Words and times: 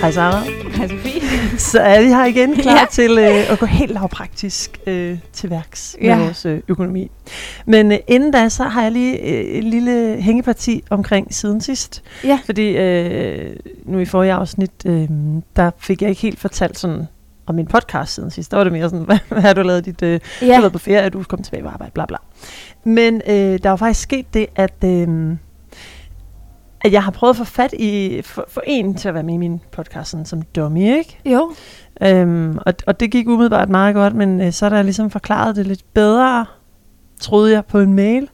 Hej 0.00 0.10
Sara. 0.12 0.40
Hej 0.76 0.88
Sofie. 0.88 1.20
Så 1.58 1.80
er 1.80 2.00
vi 2.02 2.06
her 2.08 2.24
igen 2.24 2.54
klar 2.54 2.72
Ja. 2.78 2.84
til 2.90 3.18
øh, 3.18 3.52
at 3.52 3.58
gå 3.58 3.66
helt 3.66 3.92
lavpraktisk 3.92 4.78
øh, 4.86 5.18
til 5.32 5.50
værks 5.50 5.96
med 6.00 6.08
Ja. 6.08 6.18
vores 6.24 6.46
øh, 6.46 6.60
økonomi. 6.68 7.10
Men 7.66 7.92
øh, 7.92 7.98
inden 8.08 8.30
da, 8.30 8.48
så 8.48 8.64
har 8.64 8.82
jeg 8.82 8.92
lige 8.92 9.18
øh, 9.20 9.44
et 9.44 9.64
lille 9.64 10.16
hængeparti 10.22 10.82
omkring 10.90 11.34
siden 11.34 11.60
sidst. 11.60 12.02
Ja. 12.24 12.38
Fordi 12.44 12.76
øh, 12.76 13.56
nu 13.84 13.98
i 13.98 14.04
forrige 14.04 14.32
afsnit, 14.32 14.70
øh, 14.86 15.08
der 15.56 15.70
fik 15.78 16.02
jeg 16.02 16.10
ikke 16.10 16.22
helt 16.22 16.40
fortalt 16.40 16.78
sådan 16.78 17.06
om 17.46 17.54
min 17.54 17.66
podcast 17.66 18.14
siden 18.14 18.30
sidst. 18.30 18.50
Der 18.50 18.56
var 18.56 18.64
det 18.64 18.72
mere 18.72 18.90
sådan, 18.90 19.04
hvad, 19.10 19.18
hvad 19.28 19.42
har 19.42 19.52
du 19.52 19.62
lavet 19.62 19.84
dit... 19.84 20.02
Øh, 20.02 20.20
ja. 20.42 20.46
Du 20.46 20.52
har 20.52 20.60
været 20.60 20.72
på 20.72 20.78
ferie, 20.78 21.08
du 21.08 21.20
er 21.20 21.24
kommet 21.24 21.44
tilbage 21.44 21.62
på 21.62 21.68
arbejde, 21.68 21.92
bla 21.92 22.06
bla. 22.06 22.16
Men 22.84 23.22
øh, 23.28 23.58
der 23.62 23.68
var 23.70 23.76
faktisk 23.76 24.00
sket 24.02 24.34
det, 24.34 24.46
at... 24.56 24.84
Øh, 24.84 25.08
at 26.84 26.92
jeg 26.92 27.02
har 27.04 27.10
prøvet 27.10 27.32
at 27.32 27.36
få 27.36 27.44
fat 27.44 27.72
i, 27.72 28.20
for, 28.24 28.44
for 28.48 28.62
en 28.66 28.94
til 28.94 29.08
at 29.08 29.14
være 29.14 29.22
med 29.22 29.34
i 29.34 29.36
min 29.36 29.60
podcast 29.72 30.10
sådan, 30.10 30.26
som 30.26 30.42
dummy, 30.42 30.96
ikke? 30.98 31.18
Jo. 31.24 31.52
Øhm, 32.02 32.58
og, 32.66 32.74
og 32.86 33.00
det 33.00 33.10
gik 33.10 33.28
umiddelbart 33.28 33.68
meget 33.68 33.94
godt, 33.94 34.14
men 34.14 34.40
øh, 34.40 34.52
så 34.52 34.66
er 34.66 34.70
der 34.70 34.82
ligesom 34.82 35.10
forklaret 35.10 35.56
det 35.56 35.66
lidt 35.66 35.94
bedre, 35.94 36.46
troede 37.20 37.52
jeg, 37.52 37.64
på 37.64 37.78
en 37.80 37.94
mail. 37.94 38.28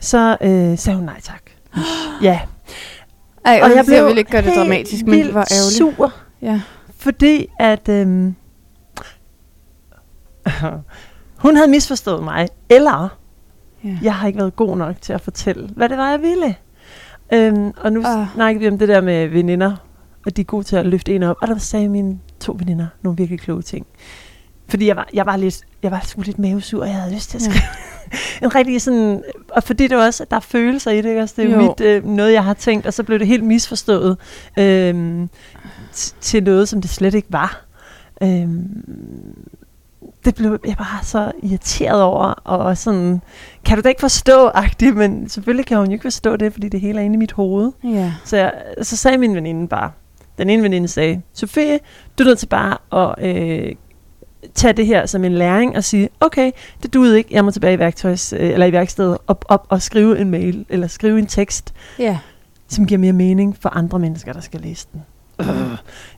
Så 0.00 0.36
øh, 0.40 0.78
sagde 0.78 0.96
hun 0.96 1.04
nej 1.04 1.20
tak. 1.20 1.42
ja. 2.22 2.40
Ej, 3.44 3.60
Og 3.62 3.68
jeg 3.68 3.76
jeg 3.76 3.84
blev 3.86 4.06
vil 4.06 4.18
ikke 4.18 4.30
gøre 4.30 4.42
det 4.42 4.52
dramatisk, 4.56 5.04
men 5.06 5.14
det 5.26 5.34
var 5.34 5.48
ærgerligt. 5.52 5.96
sur, 5.96 6.12
Ja. 6.42 6.60
fordi 6.98 7.46
at 7.58 7.88
øhm, 7.88 8.34
hun 11.44 11.56
havde 11.56 11.68
misforstået 11.70 12.22
mig, 12.24 12.48
eller 12.68 13.08
ja. 13.84 13.98
jeg 14.02 14.14
har 14.14 14.26
ikke 14.26 14.38
været 14.38 14.56
god 14.56 14.76
nok 14.76 14.96
til 15.00 15.12
at 15.12 15.20
fortælle, 15.20 15.68
hvad 15.76 15.88
det 15.88 15.98
var, 15.98 16.10
jeg 16.10 16.22
ville. 16.22 16.54
Øhm, 17.32 17.72
og 17.76 17.92
nu 17.92 18.02
Ah. 18.04 18.26
snakker 18.34 18.58
vi 18.60 18.68
om 18.68 18.78
det 18.78 18.88
der 18.88 19.00
med 19.00 19.28
veninder, 19.28 19.76
og 20.26 20.36
de 20.36 20.40
er 20.40 20.44
gode 20.44 20.64
til 20.64 20.76
at 20.76 20.86
løfte 20.86 21.14
en 21.14 21.22
op. 21.22 21.36
Og 21.42 21.48
der 21.48 21.58
sagde 21.58 21.88
mine 21.88 22.18
to 22.40 22.56
veninder 22.58 22.86
nogle 23.02 23.16
virkelig 23.16 23.40
kloge 23.40 23.62
ting. 23.62 23.86
Fordi 24.68 24.86
jeg 24.86 24.96
var, 24.96 25.08
jeg 25.14 25.26
var, 25.26 25.36
lidt, 25.36 25.60
jeg 25.82 25.90
var 25.90 26.00
sgu 26.04 26.22
lidt 26.22 26.38
mavesur, 26.38 26.80
og 26.82 26.86
jeg 26.88 26.96
havde 26.96 27.14
lyst 27.14 27.30
til 27.30 27.38
at 27.38 27.42
Ja. 27.46 27.50
skrive 27.50 27.62
en 28.42 28.54
rigtig 28.54 28.82
sådan... 28.82 29.22
Og 29.50 29.62
fordi 29.62 29.88
det 29.88 29.96
også, 30.06 30.22
at 30.22 30.30
der 30.30 30.36
er 30.36 30.40
følelser 30.40 30.90
i 30.90 30.96
det, 30.96 31.04
ikke? 31.08 31.20
Altså, 31.20 31.34
det 31.42 31.50
er 31.50 31.54
jo 31.56 31.62
mit, 31.62 31.80
øh, 31.80 32.04
noget, 32.06 32.32
jeg 32.32 32.44
har 32.44 32.54
tænkt, 32.54 32.86
og 32.86 32.94
så 32.94 33.02
blev 33.02 33.18
det 33.18 33.26
helt 33.26 33.44
misforstået 33.44 34.16
t- 35.94 36.14
til 36.20 36.42
noget, 36.42 36.68
som 36.68 36.80
det 36.80 36.90
slet 36.90 37.14
ikke 37.14 37.28
var. 37.32 37.64
Øhm, 38.22 38.84
det 40.26 40.34
blev 40.34 40.58
jeg 40.66 40.76
bare 40.76 40.98
så 41.04 41.32
irriteret 41.42 42.02
over, 42.02 42.24
og 42.26 42.78
sådan, 42.78 43.22
kan 43.64 43.76
du 43.76 43.82
da 43.82 43.88
ikke 43.88 44.00
forstå, 44.00 44.46
agtigt, 44.46 44.96
men 44.96 45.28
selvfølgelig 45.28 45.66
kan 45.66 45.78
hun 45.78 45.86
jo 45.86 45.92
ikke 45.92 46.02
forstå 46.02 46.36
det, 46.36 46.52
fordi 46.52 46.68
det 46.68 46.80
hele 46.80 47.00
er 47.00 47.04
inde 47.04 47.14
i 47.14 47.18
mit 47.18 47.32
hoved. 47.32 47.72
Ja. 47.84 48.12
Så, 48.24 48.36
jeg, 48.36 48.52
så 48.82 48.96
sagde 48.96 49.18
min 49.18 49.34
veninde 49.34 49.68
bare, 49.68 49.90
den 50.38 50.50
ene 50.50 50.62
veninde 50.62 50.88
sagde, 50.88 51.22
Sofie, 51.32 51.78
du 52.18 52.22
er 52.22 52.26
nødt 52.26 52.38
til 52.38 52.46
bare 52.46 52.78
at 52.92 53.24
øh, 53.36 53.74
tage 54.54 54.72
det 54.72 54.86
her 54.86 55.06
som 55.06 55.24
en 55.24 55.32
læring 55.32 55.76
og 55.76 55.84
sige, 55.84 56.08
okay, 56.20 56.50
det 56.82 56.94
duede 56.94 57.18
ikke, 57.18 57.34
jeg 57.34 57.44
må 57.44 57.50
tilbage 57.50 57.74
i, 57.74 57.78
værktøjs, 57.78 58.32
øh, 58.32 58.50
eller 58.50 58.66
i 58.66 58.72
værkstedet 58.72 59.18
op, 59.26 59.44
op 59.48 59.66
og 59.68 59.82
skrive 59.82 60.18
en 60.18 60.30
mail, 60.30 60.66
eller 60.68 60.86
skrive 60.86 61.18
en 61.18 61.26
tekst, 61.26 61.74
Ja. 61.98 62.18
som 62.68 62.86
giver 62.86 62.98
mere 62.98 63.12
mening 63.12 63.56
for 63.60 63.68
andre 63.68 63.98
mennesker, 63.98 64.32
der 64.32 64.40
skal 64.40 64.60
læse 64.60 64.86
den. 64.92 65.02
Øh, 65.40 65.46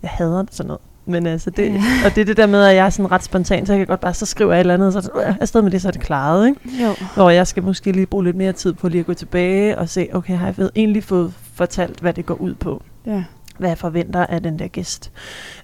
jeg 0.02 0.10
hader 0.10 0.44
sådan 0.50 0.66
noget. 0.66 0.80
Men 1.08 1.26
altså, 1.26 1.50
det, 1.50 1.72
Ja. 1.74 1.82
og 2.04 2.14
det 2.14 2.20
er 2.20 2.24
det 2.24 2.36
der 2.36 2.46
med, 2.46 2.62
at 2.64 2.76
jeg 2.76 2.86
er 2.86 2.90
sådan 2.90 3.10
ret 3.12 3.24
spontan, 3.24 3.66
så 3.66 3.72
jeg 3.72 3.78
kan 3.80 3.86
godt 3.86 4.00
bare, 4.00 4.14
så 4.14 4.26
skriver 4.26 4.52
jeg 4.52 4.58
et 4.58 4.60
eller 4.60 4.74
andet, 4.74 4.92
så 4.92 5.10
er 5.14 5.28
øh, 5.28 5.34
afsted 5.40 5.62
med 5.62 5.70
det, 5.70 5.82
så 5.82 5.88
er 5.88 5.92
det 5.92 6.00
klaret, 6.00 6.48
ikke? 6.48 6.60
Jo. 6.84 6.94
Hvor 7.14 7.30
jeg 7.30 7.46
skal 7.46 7.62
måske 7.62 7.92
lige 7.92 8.06
bruge 8.06 8.24
lidt 8.24 8.36
mere 8.36 8.52
tid 8.52 8.72
på 8.72 8.88
lige 8.88 9.00
at 9.00 9.06
gå 9.06 9.14
tilbage 9.14 9.78
og 9.78 9.88
se, 9.88 10.08
okay, 10.12 10.36
har 10.36 10.46
jeg 10.46 10.54
fået- 10.54 10.70
egentlig 10.76 11.04
fået 11.04 11.32
fortalt, 11.54 12.00
hvad 12.00 12.12
det 12.12 12.26
går 12.26 12.34
ud 12.34 12.54
på? 12.54 12.82
Ja. 13.06 13.24
Hvad 13.58 13.68
jeg 13.70 13.78
forventer 13.78 14.26
af 14.26 14.42
den 14.42 14.58
der 14.58 14.66
gæst. 14.68 15.10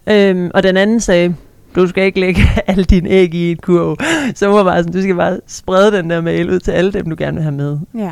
Øhm, 0.06 0.50
og 0.54 0.62
den 0.62 0.76
anden 0.76 1.00
sagde, 1.00 1.34
du 1.76 1.86
skal 1.86 2.04
ikke 2.04 2.20
lægge 2.20 2.40
alle 2.66 2.84
dine 2.84 3.08
æg 3.08 3.34
i 3.34 3.50
en 3.50 3.56
kurv. 3.62 3.96
Så 4.34 4.46
var 4.48 4.64
bare 4.64 4.78
sådan, 4.78 4.92
du 4.92 5.02
skal 5.02 5.14
bare 5.14 5.40
sprede 5.46 5.92
den 5.92 6.10
der 6.10 6.20
mail 6.20 6.50
ud 6.50 6.58
til 6.60 6.70
alle 6.70 6.92
dem, 6.92 7.10
du 7.10 7.16
gerne 7.18 7.34
vil 7.34 7.42
have 7.42 7.54
med. 7.54 7.78
Ja. 7.98 8.10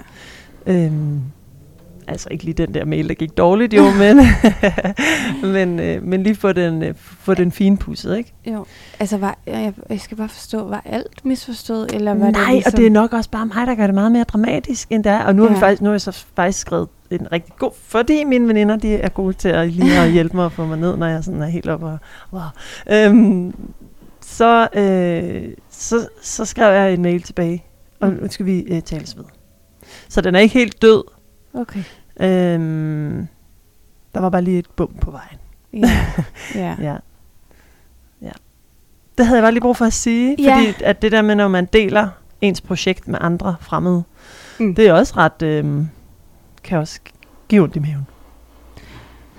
Øhm, 0.66 1.20
altså 2.12 2.28
ikke 2.30 2.44
lige 2.44 2.54
den 2.54 2.74
der 2.74 2.84
mail, 2.84 3.08
der 3.08 3.14
gik 3.14 3.36
dårligt 3.36 3.74
jo, 3.74 3.82
men, 3.90 4.20
men, 5.54 5.80
øh, 5.80 6.02
men 6.02 6.22
lige 6.22 6.34
få 6.34 6.52
den, 6.52 6.82
øh, 6.82 6.94
få 6.96 7.34
den 7.34 7.52
finpudset, 7.52 8.16
ikke? 8.16 8.32
Jo. 8.46 8.64
Altså, 9.00 9.16
var, 9.16 9.38
jeg, 9.46 9.72
jeg 9.88 10.00
skal 10.00 10.16
bare 10.16 10.28
forstå, 10.28 10.68
var 10.68 10.82
alt 10.84 11.24
misforstået, 11.24 11.94
eller 11.94 12.14
var 12.14 12.30
Nej, 12.30 12.40
det 12.44 12.52
ligesom... 12.52 12.72
og 12.72 12.76
det 12.76 12.86
er 12.86 12.90
nok 12.90 13.12
også 13.12 13.30
bare 13.30 13.46
mig, 13.46 13.66
der 13.66 13.74
gør 13.74 13.86
det 13.86 13.94
meget 13.94 14.12
mere 14.12 14.24
dramatisk, 14.24 14.88
end 14.90 15.04
det 15.04 15.12
er. 15.12 15.24
Og 15.24 15.34
nu, 15.34 15.42
ja. 15.42 15.48
har, 15.48 15.56
vi 15.56 15.60
faktisk, 15.60 15.82
nu 15.82 15.88
har 15.88 15.94
jeg 15.94 16.00
så 16.00 16.24
faktisk 16.36 16.58
skrevet 16.58 16.88
en 17.10 17.32
rigtig 17.32 17.54
god... 17.58 17.70
Fordi 17.82 18.24
mine 18.24 18.48
veninder, 18.48 18.76
de 18.76 18.94
er 18.94 19.08
gode 19.08 19.32
til 19.32 19.48
at 19.48 19.72
lige 19.72 19.98
at 19.98 20.12
hjælpe 20.12 20.36
mig 20.36 20.46
at 20.46 20.52
få 20.52 20.66
mig 20.66 20.78
ned, 20.78 20.96
når 20.96 21.06
jeg 21.06 21.24
sådan 21.24 21.42
er 21.42 21.46
helt 21.46 21.68
oppe 21.68 21.86
og... 21.86 21.98
Wow. 22.32 22.42
Øhm, 22.90 23.54
så, 24.20 24.68
øh, 24.74 25.54
så, 25.70 26.08
så 26.22 26.44
skrev 26.44 26.72
jeg 26.72 26.94
en 26.94 27.02
mail 27.02 27.22
tilbage, 27.22 27.64
og 28.00 28.12
nu 28.12 28.28
skal 28.30 28.46
vi 28.46 28.60
øh, 28.60 28.82
tales 28.82 29.16
ved. 29.16 29.24
Så 30.08 30.20
den 30.20 30.34
er 30.34 30.40
ikke 30.40 30.54
helt 30.54 30.82
død. 30.82 31.04
Okay. 31.54 31.82
Øhm, 32.20 33.28
der 34.14 34.20
var 34.20 34.30
bare 34.30 34.42
lige 34.42 34.58
et 34.58 34.70
bum 34.76 34.94
på 35.00 35.10
vejen. 35.10 35.38
Ja. 35.72 36.00
ja. 36.64 36.76
Ja. 36.80 36.96
ja. 38.22 38.30
Det 39.18 39.26
havde 39.26 39.38
jeg 39.38 39.42
bare 39.44 39.52
lige 39.52 39.60
brug 39.62 39.76
for 39.76 39.84
at 39.84 39.92
sige, 39.92 40.36
Ja. 40.38 40.56
fordi 40.56 40.82
at 40.84 41.02
det 41.02 41.12
der 41.12 41.22
med, 41.22 41.34
når 41.34 41.48
man 41.48 41.64
deler 41.72 42.08
ens 42.40 42.60
projekt 42.60 43.08
med 43.08 43.18
andre 43.22 43.56
fremmede, 43.60 44.02
Mm. 44.60 44.74
det 44.74 44.86
er 44.88 44.92
også 44.92 45.14
ret, 45.16 45.42
øhm, 45.42 45.88
kan 46.64 46.78
også 46.78 47.00
give 47.48 47.62
ondt 47.62 47.76
i 47.76 47.78
maven. 47.78 48.06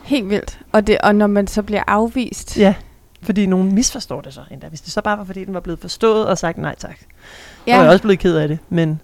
Helt 0.04 0.30
vildt. 0.30 0.60
Og, 0.72 0.88
det, 0.88 0.98
og 0.98 1.16
når 1.16 1.28
man 1.28 1.48
så 1.48 1.62
bliver 1.64 1.84
afvist. 1.88 2.58
Ja, 2.58 2.76
fordi 3.22 3.46
nogen 3.46 3.76
misforstår 3.76 4.22
det 4.22 4.34
så 4.34 4.42
endda. 4.52 4.68
Hvis 4.68 4.82
det 4.82 4.92
så 4.94 5.02
bare 5.02 5.18
var, 5.18 5.24
fordi 5.24 5.46
den 5.46 5.54
var 5.54 5.60
blevet 5.60 5.80
forstået 5.80 6.28
og 6.28 6.38
sagt 6.38 6.58
nej 6.58 6.76
tak. 6.76 6.96
Ja. 7.68 7.76
Var 7.76 7.84
jeg 7.84 7.92
også 7.92 8.02
blevet 8.02 8.20
ked 8.20 8.36
af 8.36 8.48
det, 8.48 8.60
men 8.70 9.02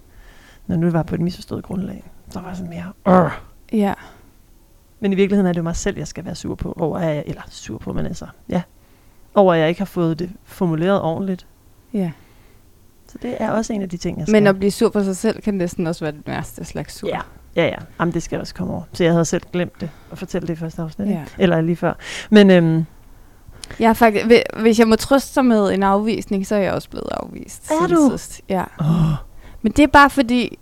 når 0.68 0.75
nu 0.75 0.86
det 0.86 0.94
var 0.94 1.03
på 1.03 1.16
et 1.16 1.22
misforstået 1.22 1.63
grundlag, 1.63 2.03
så 2.30 2.40
var 2.40 2.47
jeg 2.47 2.57
sådan 2.57 2.69
mere, 2.69 2.86
Åh. 3.06 3.31
Ja. 3.74 3.94
Men 5.00 5.13
i 5.13 5.16
virkeligheden 5.16 5.47
er 5.47 5.53
det 5.53 5.57
jo 5.57 5.63
mig 5.63 5.75
selv, 5.75 5.97
jeg 5.97 6.07
skal 6.07 6.25
være 6.25 6.35
sur 6.35 6.56
på, 6.56 6.74
over 6.80 6.97
at 6.97 7.16
jeg, 7.16 7.24
eller 7.28 7.41
sur 7.50 7.78
på, 7.78 7.94
men 7.94 8.06
altså, 8.06 8.25
ja, 8.50 8.62
over 9.35 9.53
at 9.53 9.59
jeg 9.59 9.69
ikke 9.69 9.81
har 9.81 9.85
fået 9.85 10.19
det 10.19 10.30
formuleret 10.44 11.02
ordentligt. 11.02 11.47
Ja. 11.94 12.12
Så 13.07 13.18
det 13.22 13.35
er 13.40 13.52
også 13.52 13.74
en 13.74 13.81
af 13.81 13.90
de 13.90 13.97
ting, 13.97 14.18
jeg 14.19 14.28
skal. 14.28 14.31
Men 14.41 14.47
at 14.47 14.57
blive 14.57 14.72
sur 14.72 14.90
på 14.90 15.03
sig 15.03 15.18
selv 15.18 15.41
kan 15.41 15.53
næsten 15.53 15.88
også 15.88 16.06
være 16.06 16.12
den 16.12 16.24
værste 16.25 16.66
slags 16.66 16.94
sur. 16.97 17.07
Ja, 17.09 17.19
ja, 17.56 17.66
ja. 17.66 17.75
Jamen, 18.00 18.13
det 18.13 18.24
skal 18.24 18.40
også 18.40 18.53
komme 18.56 18.74
over. 18.74 18.81
Så 18.94 19.03
jeg 19.03 19.13
havde 19.13 19.25
selv 19.25 19.44
glemt 19.53 19.81
det, 19.81 19.90
at 20.12 20.18
fortælle 20.18 20.47
det 20.47 20.53
i 20.53 20.56
første 20.56 20.81
afsnit. 20.81 21.07
Ja. 21.09 21.24
Eller 21.38 21.62
lige 21.62 21.75
før. 21.75 21.94
Men 22.30 22.50
øhm, 22.51 22.86
Jeg 23.80 23.97
faktisk, 23.97 24.25
hvi- 24.25 24.62
hvis 24.62 24.80
jeg 24.80 24.88
må 24.88 24.96
trøste 24.96 25.34
sig 25.34 25.46
med 25.46 25.74
en 25.74 25.84
afvisning, 25.84 26.47
så 26.47 26.56
er 26.56 26.59
jeg 26.59 26.74
også 26.74 26.90
blevet 26.90 27.09
afvist. 27.12 27.72
Er 27.72 27.88
du? 27.88 28.07
Sidst. 28.12 28.41
Ja. 28.50 28.63
åh, 28.80 28.88
Men 29.62 29.72
det 29.72 29.84
er 29.84 29.88
bare 29.88 30.09
fordi, 30.09 30.59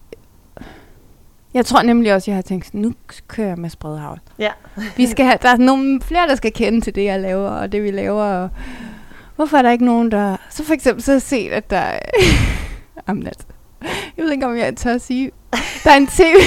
jeg 1.57 1.65
tror 1.65 1.81
nemlig 1.81 2.13
også, 2.13 2.31
jeg 2.31 2.35
har 2.35 2.41
tænkt, 2.41 2.73
nu 2.73 2.93
kører 3.27 3.47
jeg 3.47 3.57
med 3.57 3.69
spredhavl. 3.69 4.19
Ja. 4.39 4.51
Vi 4.97 5.07
skal 5.07 5.25
have, 5.25 5.37
der 5.41 5.49
er 5.49 5.57
nogle 5.57 6.01
flere, 6.01 6.27
der 6.27 6.35
skal 6.35 6.53
kende 6.53 6.81
til 6.81 6.95
det, 6.95 7.03
jeg 7.03 7.19
laver, 7.19 7.49
og 7.49 7.71
det 7.71 7.83
vi 7.83 7.91
laver. 7.91 8.23
Og 8.23 8.49
hvorfor 9.35 9.57
er 9.57 9.61
der 9.61 9.71
ikke 9.71 9.85
nogen, 9.85 10.11
der... 10.11 10.37
Så 10.49 10.63
for 10.63 10.73
eksempel 10.73 11.03
så 11.03 11.11
har 11.11 11.15
jeg 11.15 11.21
set, 11.21 11.51
at 11.51 11.69
der 11.69 11.77
er... 11.77 11.99
Jamen, 13.07 13.27
altså, 13.27 13.45
jeg 14.17 14.25
ved 14.25 14.31
ikke, 14.31 14.45
om 14.45 14.57
jeg 14.57 14.75
tør 14.75 14.93
at 14.93 15.01
sige... 15.01 15.31
Der 15.83 15.91
er 15.91 15.97
en 15.97 16.07
tv... 16.07 16.35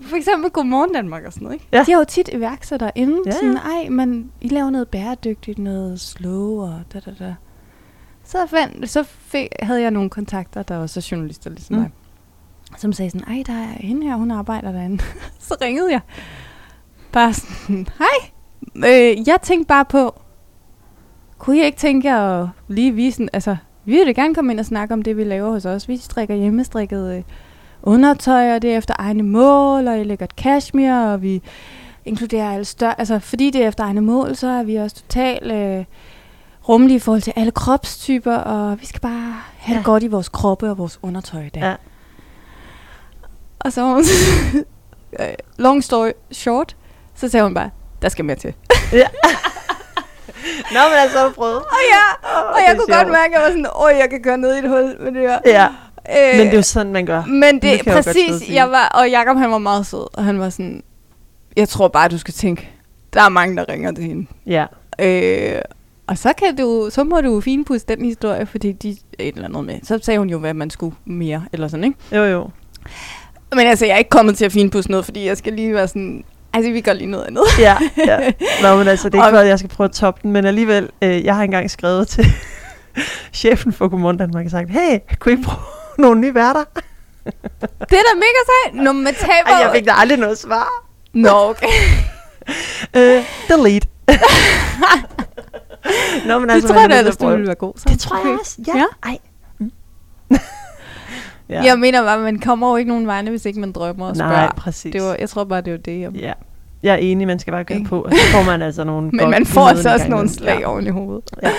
For 0.00 0.16
eksempel 0.16 0.50
Godmorgen 0.50 0.92
Danmark 0.92 1.24
og 1.24 1.32
sådan 1.32 1.44
noget, 1.44 1.54
ikke? 1.54 1.66
Ja. 1.72 1.84
De 1.86 1.92
har 1.92 1.98
jo 1.98 2.04
tit 2.08 2.30
iværksættere 2.32 2.92
inden. 2.94 3.22
Ja, 3.26 3.30
sådan, 3.30 3.56
ej, 3.56 3.88
men 3.88 4.32
I 4.40 4.48
laver 4.48 4.70
noget 4.70 4.88
bæredygtigt, 4.88 5.58
noget 5.58 6.00
slow 6.00 6.60
og 6.62 6.82
da, 6.92 7.00
da, 7.00 7.10
da. 7.18 7.34
Så, 8.24 8.46
fandt, 8.46 8.90
så 8.90 9.02
fik, 9.02 9.48
havde 9.62 9.82
jeg 9.82 9.90
nogle 9.90 10.10
kontakter, 10.10 10.62
der 10.62 10.76
også 10.76 11.00
er 11.00 11.08
journalister 11.10 11.50
ligesom 11.50 11.76
mm. 11.76 11.82
mig. 11.82 11.90
Som 12.76 12.92
sagde 12.92 13.10
sådan, 13.10 13.36
ej, 13.36 13.42
der 13.46 13.52
er 13.52 13.66
hende 13.66 14.06
her, 14.06 14.16
hun 14.16 14.30
arbejder 14.30 14.72
derinde. 14.72 15.04
så 15.48 15.56
ringede 15.62 15.92
jeg. 15.92 16.00
Bare 17.12 17.32
sådan, 17.32 17.88
hej. 17.98 18.30
Øh, 18.76 19.28
jeg 19.28 19.38
tænkte 19.42 19.68
bare 19.68 19.84
på, 19.84 20.20
kunne 21.38 21.58
I 21.58 21.64
ikke 21.64 21.78
tænke 21.78 22.08
jer 22.08 22.42
at 22.42 22.48
lige 22.68 22.92
vise, 22.92 23.28
altså, 23.32 23.56
vi 23.84 23.92
vil 23.92 24.14
gerne 24.14 24.34
komme 24.34 24.52
ind 24.52 24.60
og 24.60 24.66
snakke 24.66 24.94
om 24.94 25.02
det, 25.02 25.16
vi 25.16 25.24
laver 25.24 25.50
hos 25.50 25.64
os. 25.64 25.88
Vi 25.88 25.96
strikker 25.96 26.34
hjemmestrikket 26.34 27.16
øh, 27.16 27.22
undertøj, 27.82 28.54
og 28.54 28.62
det 28.62 28.72
er 28.72 28.78
efter 28.78 28.94
egne 28.98 29.22
mål, 29.22 29.88
og 29.88 29.96
jeg 29.96 30.06
lægger 30.06 30.24
et 30.24 30.30
cashmere, 30.30 31.12
og 31.12 31.22
vi 31.22 31.42
inkluderer 32.04 32.52
alle 32.52 32.64
større, 32.64 33.00
altså 33.00 33.18
fordi 33.18 33.50
det 33.50 33.64
er 33.64 33.68
efter 33.68 33.84
egne 33.84 34.00
mål, 34.00 34.36
så 34.36 34.46
er 34.46 34.62
vi 34.62 34.76
også 34.76 34.96
totalt 34.96 35.52
øh, 35.52 35.84
rummelige 36.68 36.96
i 36.96 37.00
forhold 37.00 37.22
til 37.22 37.32
alle 37.36 37.50
kropstyper, 37.50 38.36
og 38.36 38.80
vi 38.80 38.86
skal 38.86 39.00
bare 39.00 39.34
have 39.58 39.68
ja. 39.68 39.72
Ja. 39.72 39.76
det 39.78 39.84
godt 39.84 40.02
i 40.02 40.06
vores 40.06 40.28
kroppe 40.28 40.70
og 40.70 40.78
vores 40.78 40.98
undertøj 41.02 41.48
der. 41.54 41.68
Ja. 41.68 41.74
Og 43.60 43.72
så 43.72 43.82
var 43.82 43.88
hun 43.94 44.04
øh, 45.20 45.34
long 45.58 45.84
story 45.84 46.10
short, 46.30 46.76
så 47.14 47.28
sagde 47.28 47.44
hun 47.44 47.54
bare, 47.54 47.70
der 48.02 48.08
skal 48.08 48.24
mere 48.24 48.36
til. 48.36 48.54
Nå, 50.74 50.80
men 50.88 50.98
altså, 50.98 51.18
har 51.18 51.26
du 51.26 51.32
prøvet. 51.32 51.56
Og, 51.56 51.80
ja, 51.92 52.28
Oh, 52.38 52.52
og 52.52 52.58
jeg 52.68 52.76
kunne 52.78 52.96
godt 52.96 53.08
mærke, 53.08 53.26
at 53.26 53.32
jeg 53.32 53.40
var 53.40 53.48
sådan, 53.48 53.66
åh, 53.76 53.98
jeg 53.98 54.10
kan 54.10 54.22
køre 54.22 54.38
ned 54.38 54.54
i 54.54 54.58
et 54.58 54.68
hul 54.68 54.96
med 55.00 55.12
det 55.12 55.20
her. 55.30 55.38
Ja, 55.46 55.68
Øh, 56.10 56.36
men 56.38 56.46
det 56.46 56.52
er 56.52 56.56
jo 56.56 56.62
sådan, 56.62 56.92
man 56.92 57.06
gør. 57.06 57.24
Men 57.24 57.54
det, 57.54 57.62
det 57.62 57.86
jeg 57.86 57.94
præcis, 57.94 58.38
sige. 58.38 58.54
jeg 58.54 58.70
var, 58.70 58.88
og 58.88 59.10
Jakob 59.10 59.36
han 59.36 59.50
var 59.50 59.58
meget 59.58 59.86
sød, 59.86 60.16
og 60.18 60.24
han 60.24 60.40
var 60.40 60.50
sådan, 60.50 60.82
jeg 61.56 61.68
tror 61.68 61.88
bare, 61.88 62.08
du 62.08 62.18
skal 62.18 62.34
tænke 62.34 62.70
der 63.14 63.22
er 63.22 63.28
mange, 63.28 63.56
der 63.56 63.68
ringer 63.68 63.92
til 63.92 64.04
hende. 64.04 64.26
Ja. 64.46 64.66
Øh, 64.98 65.62
og 66.06 66.18
så, 66.18 66.32
kan 66.32 66.56
du, 66.56 66.88
så 66.92 67.04
må 67.04 67.20
du 67.20 67.40
finpudse 67.40 67.86
den 67.88 68.04
historie, 68.04 68.46
fordi 68.46 68.72
de 68.72 68.88
et 68.90 69.34
eller 69.34 69.48
andet 69.48 69.64
med. 69.64 69.80
Så 69.82 69.98
sagde 70.02 70.18
hun 70.18 70.30
jo, 70.30 70.38
hvad 70.38 70.54
man 70.54 70.70
skulle 70.70 70.96
mere, 71.04 71.44
eller 71.52 71.68
sådan, 71.68 71.84
ikke? 71.84 71.98
Jo, 72.12 72.24
jo. 72.24 72.50
Men 73.52 73.66
altså, 73.66 73.86
jeg 73.86 73.94
er 73.94 73.98
ikke 73.98 74.10
kommet 74.10 74.38
til 74.38 74.44
at 74.44 74.52
finpudse 74.52 74.90
noget, 74.90 75.04
fordi 75.04 75.26
jeg 75.26 75.36
skal 75.36 75.52
lige 75.52 75.74
være 75.74 75.88
sådan... 75.88 76.24
Altså, 76.52 76.72
vi 76.72 76.80
gør 76.80 76.92
lige 76.92 77.10
noget 77.10 77.24
andet. 77.24 77.42
Ja, 77.58 77.76
ja. 77.96 78.32
Nå, 78.62 78.76
men 78.76 78.88
altså, 78.88 79.08
det 79.08 79.18
er 79.18 79.26
ikke 79.26 79.36
for, 79.36 79.40
at 79.40 79.48
jeg 79.48 79.58
skal 79.58 79.70
prøve 79.70 79.84
at 79.84 79.92
toppe 79.92 80.20
den, 80.22 80.32
men 80.32 80.44
alligevel, 80.44 80.90
øh, 81.02 81.24
jeg 81.24 81.36
har 81.36 81.42
engang 81.42 81.70
skrevet 81.70 82.08
til 82.08 82.26
chefen 83.32 83.72
for 83.72 83.88
Godmorgen 83.88 84.16
Danmark 84.16 84.44
og 84.44 84.50
sagt, 84.50 84.70
hey, 84.70 84.98
kunne 85.18 85.40
I 85.40 85.42
prøve 85.44 85.58
nogle 86.04 86.20
nye 86.20 86.34
værter? 86.34 86.64
det 87.24 87.98
er 87.98 88.04
da 88.12 88.14
mega 88.14 88.40
sejt. 88.46 88.84
Nå, 88.84 88.92
men 88.92 89.14
taber... 89.14 89.46
Ej, 89.46 89.58
jeg 89.62 89.70
fik 89.74 89.86
da 89.86 89.92
aldrig 89.96 90.18
noget 90.18 90.38
svar. 90.38 90.68
Nå, 91.12 91.28
okay. 91.28 91.66
øh, 92.96 93.24
delete. 93.48 93.88
Nå, 96.26 96.38
men 96.38 96.50
altså, 96.50 96.68
det 96.68 96.76
tror 96.76 96.88
jeg 96.88 96.98
ellers, 96.98 97.16
du 97.16 97.28
ville 97.28 97.46
være 97.46 97.54
god. 97.54 97.72
Så. 97.76 97.84
Det 97.88 98.00
tror 98.00 98.28
jeg 98.28 98.38
også. 98.40 98.56
Ja. 98.66 98.76
ja. 98.76 98.84
Ej. 99.02 99.18
Mm. 99.58 99.72
Ja. 101.50 101.62
Jeg 101.64 101.78
mener 101.78 102.02
bare, 102.02 102.18
man 102.18 102.38
kommer 102.38 102.70
jo 102.70 102.76
ikke 102.76 102.88
nogen 102.88 103.06
vegne, 103.06 103.30
hvis 103.30 103.44
ikke 103.44 103.60
man 103.60 103.72
drømmer 103.72 104.06
og 104.06 104.16
spørger. 104.16 104.32
Nej, 104.32 104.52
præcis. 104.56 104.92
Det 104.92 105.02
var, 105.02 105.16
jeg 105.18 105.28
tror 105.28 105.44
bare, 105.44 105.60
det 105.60 105.72
var 105.72 105.78
det. 105.78 106.00
Jeg... 106.00 106.12
Ja. 106.12 106.32
Jeg 106.82 106.92
er 106.92 106.96
enig, 106.96 107.26
man 107.26 107.38
skal 107.38 107.52
bare 107.52 107.64
gøre 107.64 107.84
på, 107.84 108.02
og 108.02 108.12
så 108.12 108.32
får 108.32 108.42
man 108.42 108.62
altså 108.62 108.84
nogle 108.84 109.10
Men 109.18 109.30
man 109.30 109.46
får 109.46 109.68
altså 109.68 109.92
også 109.92 110.08
nogle 110.08 110.28
slag 110.28 110.60
ja. 110.60 110.68
oven 110.68 110.86
i 110.86 110.90
hovedet. 110.90 111.30
Ja. 111.42 111.50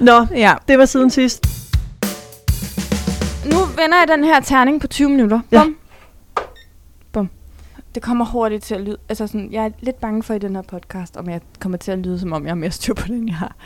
Nå, 0.00 0.26
ja. 0.34 0.54
det 0.68 0.78
var 0.78 0.84
siden 0.84 1.10
sidst. 1.10 1.46
Nu 3.44 3.56
vender 3.56 3.98
jeg 3.98 4.08
den 4.08 4.24
her 4.24 4.40
terning 4.40 4.80
på 4.80 4.86
20 4.86 5.08
minutter. 5.08 5.40
Bum. 5.50 5.58
Ja. 5.58 5.64
Bum. 7.12 7.30
Det 7.94 8.02
kommer 8.02 8.24
hurtigt 8.24 8.64
til 8.64 8.74
at 8.74 8.80
lyde. 8.80 8.96
Altså 9.08 9.26
sådan, 9.26 9.48
jeg 9.52 9.64
er 9.64 9.70
lidt 9.80 10.00
bange 10.00 10.22
for 10.22 10.34
i 10.34 10.38
den 10.38 10.54
her 10.54 10.62
podcast, 10.62 11.16
om 11.16 11.28
jeg 11.28 11.40
kommer 11.60 11.78
til 11.78 11.92
at 11.92 11.98
lyde, 11.98 12.18
som 12.18 12.32
om 12.32 12.44
jeg 12.44 12.50
er 12.50 12.54
mere 12.54 12.70
styr 12.70 12.94
på 12.94 13.06
den, 13.08 13.28
jeg 13.28 13.36
har. 13.36 13.56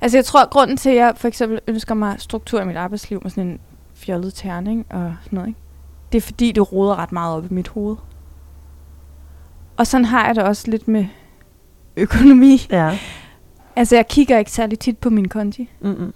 Altså 0.00 0.18
jeg 0.18 0.24
tror, 0.24 0.42
at 0.42 0.50
grunden 0.50 0.76
til, 0.76 0.90
at 0.90 0.96
jeg 0.96 1.12
for 1.16 1.28
eksempel 1.28 1.60
ønsker 1.66 1.94
mig 1.94 2.16
struktur 2.18 2.60
i 2.60 2.64
mit 2.64 2.76
arbejdsliv 2.76 3.20
med 3.22 3.30
sådan 3.30 3.46
en 3.46 3.60
fjollet 4.04 4.34
terning 4.34 4.86
og 4.90 5.14
sådan 5.22 5.36
noget, 5.36 5.48
ikke? 5.48 5.60
det 6.14 6.18
er 6.18 6.22
fordi, 6.22 6.52
det 6.52 6.72
roder 6.72 6.96
ret 6.96 7.12
meget 7.12 7.36
op 7.36 7.44
i 7.44 7.54
mit 7.54 7.68
hoved. 7.68 7.96
Og 9.76 9.86
sådan 9.86 10.04
har 10.04 10.26
jeg 10.26 10.34
det 10.34 10.44
også 10.44 10.70
lidt 10.70 10.88
med 10.88 11.06
økonomi. 11.96 12.66
Ja. 12.70 12.98
Altså, 13.76 13.96
jeg 13.96 14.08
kigger 14.08 14.38
ikke 14.38 14.50
særlig 14.50 14.78
tit 14.78 14.98
på 14.98 15.10
min 15.10 15.28
konti. 15.28 15.70
Mm-mm. 15.80 16.14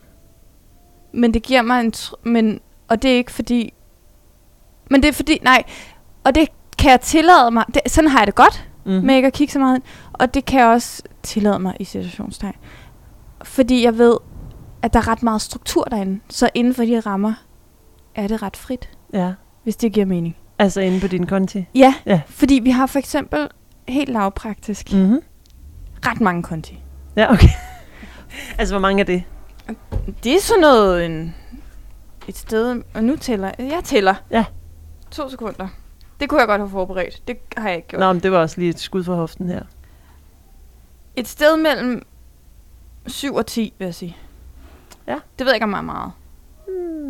Men 1.12 1.34
det 1.34 1.42
giver 1.42 1.62
mig 1.62 1.80
en... 1.80 1.92
Tr- 1.96 2.14
men, 2.22 2.60
og 2.88 3.02
det 3.02 3.12
er 3.12 3.16
ikke 3.16 3.32
fordi... 3.32 3.72
Men 4.90 5.02
det 5.02 5.08
er 5.08 5.12
fordi... 5.12 5.38
Nej. 5.42 5.62
Og 6.24 6.34
det 6.34 6.48
kan 6.78 6.90
jeg 6.90 7.00
tillade 7.00 7.50
mig... 7.50 7.64
Det, 7.74 7.80
sådan 7.86 8.10
har 8.10 8.18
jeg 8.18 8.26
det 8.26 8.34
godt 8.34 8.68
mm-hmm. 8.84 9.06
med 9.06 9.16
ikke 9.16 9.26
at 9.26 9.32
kigge 9.32 9.52
så 9.52 9.58
meget. 9.58 9.82
Og 10.12 10.34
det 10.34 10.44
kan 10.44 10.60
jeg 10.60 10.68
også 10.68 11.02
tillade 11.22 11.58
mig 11.58 11.76
i 11.80 11.84
situationstegn. 11.84 12.56
Fordi 13.44 13.84
jeg 13.84 13.98
ved, 13.98 14.16
at 14.82 14.92
der 14.92 14.98
er 14.98 15.08
ret 15.08 15.22
meget 15.22 15.40
struktur 15.40 15.84
derinde. 15.84 16.20
Så 16.28 16.50
inden 16.54 16.74
for 16.74 16.84
de 16.84 17.00
rammer 17.00 17.34
er 18.18 18.28
det 18.28 18.42
ret 18.42 18.56
frit. 18.56 18.88
Ja. 19.12 19.32
Hvis 19.62 19.76
det 19.76 19.92
giver 19.92 20.06
mening. 20.06 20.36
Altså 20.58 20.80
inde 20.80 21.00
på 21.00 21.06
din 21.06 21.26
konti? 21.26 21.64
Ja, 21.74 21.94
ja. 22.06 22.20
fordi 22.26 22.54
vi 22.54 22.70
har 22.70 22.86
for 22.86 22.98
eksempel 22.98 23.48
helt 23.88 24.08
lavpraktisk 24.08 24.92
mm-hmm. 24.92 25.20
ret 26.06 26.20
mange 26.20 26.42
konti. 26.42 26.82
Ja, 27.16 27.32
okay. 27.32 27.48
altså, 28.58 28.74
hvor 28.74 28.80
mange 28.80 29.00
er 29.00 29.04
det? 29.04 29.24
Det 30.24 30.34
er 30.34 30.40
sådan 30.40 30.60
noget 30.60 31.06
en, 31.06 31.34
et 32.28 32.36
sted, 32.36 32.82
og 32.94 33.04
nu 33.04 33.16
tæller 33.16 33.50
jeg. 33.58 33.80
tæller. 33.84 34.14
Ja. 34.30 34.44
To 35.10 35.30
sekunder. 35.30 35.68
Det 36.20 36.28
kunne 36.28 36.40
jeg 36.40 36.48
godt 36.48 36.60
have 36.60 36.70
forberedt. 36.70 37.28
Det 37.28 37.36
har 37.56 37.68
jeg 37.68 37.76
ikke 37.76 37.88
gjort. 37.88 38.00
Nå, 38.00 38.12
men 38.12 38.22
det 38.22 38.32
var 38.32 38.38
også 38.38 38.60
lige 38.60 38.70
et 38.70 38.80
skud 38.80 39.04
for 39.04 39.14
hoften 39.14 39.48
her. 39.48 39.62
Et 41.16 41.28
sted 41.28 41.56
mellem 41.56 42.06
7 43.06 43.34
og 43.34 43.46
10, 43.46 43.74
vil 43.78 43.84
jeg 43.84 43.94
sige. 43.94 44.16
Ja. 45.06 45.14
Det 45.38 45.46
ved 45.46 45.46
jeg 45.46 45.54
ikke, 45.54 45.64
om 45.64 45.70
jeg 45.70 45.78
er 45.78 45.82
meget. 45.82 46.12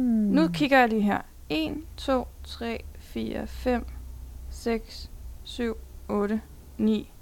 Nu 0.03 0.49
kigger 0.49 0.79
jeg 0.79 0.89
lige 0.89 1.03
her. 1.03 1.19
1, 1.49 1.75
2, 1.97 2.27
3, 2.45 2.85
4, 2.99 3.47
5, 3.47 3.87
6, 4.51 5.11
7, 5.45 5.77
8, 6.09 6.41
9, 6.79 7.13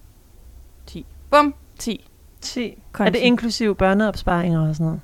10. 0.86 1.06
Bum, 1.30 1.54
10. 1.78 2.08
10. 2.40 2.82
Konti. 2.92 3.08
Er 3.08 3.12
det 3.12 3.18
inklusiv 3.18 3.74
børneopsparinger 3.74 4.68
og 4.68 4.74
sådan 4.74 4.86
noget? 4.86 5.00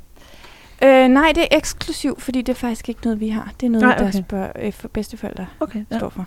Øh, 0.83 1.09
nej, 1.09 1.33
det 1.35 1.43
er 1.43 1.57
eksklusiv, 1.57 2.21
fordi 2.21 2.43
det 2.43 2.53
er 2.53 2.57
faktisk 2.57 2.89
ikke 2.89 3.01
noget, 3.05 3.21
vi 3.21 3.29
har. 3.29 3.53
Det 3.61 3.67
er 3.67 3.71
noget, 3.71 3.83
nej, 3.83 3.95
okay. 3.95 4.03
deres 4.03 4.23
bør, 4.29 4.49
øh, 4.57 4.73
for 4.73 4.89
bedsteforældre 4.89 5.47
okay, 5.61 5.85
ja. 5.91 5.99
står 5.99 6.09
for. 6.09 6.27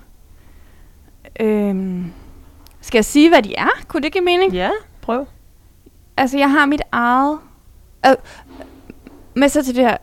Øhm, 1.40 2.12
skal 2.82 2.98
jeg 2.98 3.06
sige, 3.06 3.30
hvad 3.30 3.44
de 3.44 3.56
er? 3.56 3.70
Kunne 3.88 4.04
det 4.04 4.12
give 4.12 4.24
mening? 4.24 4.54
Ja, 4.54 4.70
prøv. 5.02 5.26
Altså, 6.18 6.38
jeg 6.38 6.52
har 6.52 6.66
mit 6.66 6.82
eget... 6.92 7.40
Øh, 8.08 8.16
med 9.36 9.50
så 9.50 9.64
til 9.64 9.76
det 9.76 9.84
her, 9.84 9.98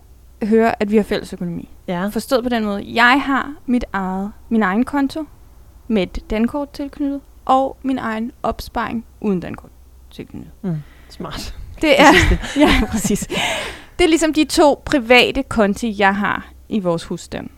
høre, 0.47 0.83
at 0.83 0.91
vi 0.91 0.97
har 0.97 1.05
fælles 1.05 1.33
økonomi. 1.33 1.69
Ja. 1.87 2.07
Forstået 2.07 2.43
på 2.43 2.49
den 2.49 2.65
måde. 2.65 2.95
Jeg 2.95 3.23
har 3.23 3.55
mit 3.67 3.85
eget, 3.93 4.33
min 4.49 4.63
egen 4.63 4.85
konto 4.85 5.25
med 5.89 6.03
et 6.03 6.31
dankort 6.31 6.71
tilknyttet, 6.71 7.21
og 7.45 7.77
min 7.83 7.99
egen 7.99 8.33
opsparing 8.43 9.05
uden 9.21 9.41
dankort 9.41 9.71
tilknyttet. 10.11 10.53
Mm. 10.63 10.77
Smart. 11.09 11.57
Det 11.81 12.01
er, 12.01 12.13
ja, 12.63 12.87
præcis. 12.91 13.29
Det 13.99 14.05
er 14.05 14.09
ligesom 14.09 14.33
de 14.33 14.45
to 14.45 14.83
private 14.85 15.43
konti, 15.43 15.95
jeg 15.99 16.17
har 16.17 16.53
i 16.69 16.81
vores 16.81 17.05
husstand. 17.05 17.49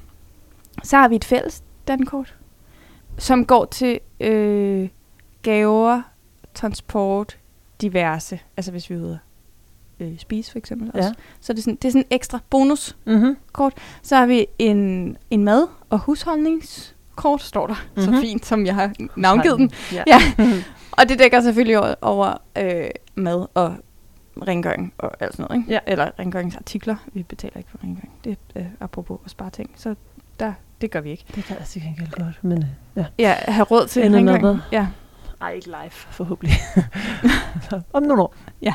Så 0.83 0.97
har 0.97 1.09
vi 1.09 1.17
et 1.17 1.25
fælles 1.25 1.63
dankort, 1.89 2.35
som 3.19 3.47
går 3.47 3.65
til 3.65 4.01
øh, 4.21 4.89
gaver, 5.43 6.03
transport, 6.55 7.39
diverse. 7.81 8.41
Altså 8.57 8.71
hvis 8.71 8.91
vi 8.91 8.95
er 8.95 8.99
ude 8.99 9.19
øh, 10.00 10.19
spise 10.19 10.52
for 10.52 10.58
eksempel 10.58 10.91
også. 10.94 11.08
Ja. 11.08 11.14
Så 11.41 11.52
det 11.52 11.58
er 11.58 11.62
sådan, 11.62 11.76
det 11.76 11.88
er 11.88 11.93
sådan 11.93 12.06
ekstra 12.11 12.38
bonuskort. 12.50 13.06
Mm-hmm. 13.06 13.82
Så 14.02 14.17
har 14.17 14.26
vi 14.26 14.46
en, 14.58 15.17
en 15.31 15.44
mad- 15.44 15.69
og 15.91 15.99
husholdningskort, 15.99 17.43
står 17.43 17.67
der 17.67 17.75
mm-hmm. 17.75 18.14
så 18.14 18.20
fint, 18.20 18.46
som 18.46 18.67
jeg 18.67 18.75
har 18.75 18.93
navngivet 19.17 19.58
den. 19.58 19.70
Ja. 19.93 20.02
Ja. 20.06 20.20
Og 20.99 21.08
det 21.08 21.19
dækker 21.19 21.41
selvfølgelig 21.41 21.79
over, 21.79 21.94
over 22.02 22.37
øh, 22.58 22.87
mad 23.14 23.46
og 23.55 23.75
rengøring 24.46 24.93
og 24.99 25.11
alt 25.20 25.32
sådan 25.32 25.46
noget. 25.50 25.62
Ikke? 25.62 25.73
Ja. 25.73 25.79
Eller 25.87 26.11
rengøringsartikler. 26.19 26.97
Vi 27.12 27.23
betaler 27.23 27.57
ikke 27.57 27.71
for 27.71 27.78
rengøring. 27.83 28.12
Det 28.25 28.38
er 28.54 28.61
øh, 28.61 28.66
apropos 28.80 29.19
at 29.25 29.30
spare 29.30 29.50
ting. 29.50 29.71
Så 29.76 29.95
der, 30.40 30.52
det 30.80 30.90
gør 30.90 31.00
vi 31.00 31.11
ikke. 31.11 31.25
Det 31.35 31.45
kan 31.45 31.57
jeg 31.59 31.66
til 31.66 31.83
gengæld 31.83 32.11
godt, 32.11 32.45
men 32.45 32.59
øh, 32.59 32.64
ja. 32.97 33.07
Ja, 33.19 33.33
have 33.33 33.64
råd 33.64 33.87
til 33.87 34.12
rengøring. 34.12 34.61
Ja. 34.73 34.87
Ej, 35.45 35.53
ikke 35.53 35.67
live, 35.67 35.91
forhåbentlig. 35.91 36.57
Så, 37.71 37.81
Om 37.93 38.03
nogle 38.03 38.23
år. 38.23 38.35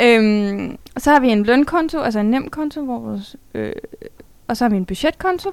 Øhm, 0.00 0.78
så 0.96 1.10
har 1.10 1.20
vi 1.20 1.28
en 1.28 1.42
lønkonto, 1.42 2.00
altså 2.00 2.20
en 2.20 2.30
nem 2.30 2.50
konto, 2.50 2.84
hvor 2.84 2.98
vores, 2.98 3.36
øh, 3.54 3.72
og 4.48 4.56
så 4.56 4.64
har 4.64 4.70
vi 4.70 4.76
en 4.76 4.86
budgetkonto. 4.86 5.52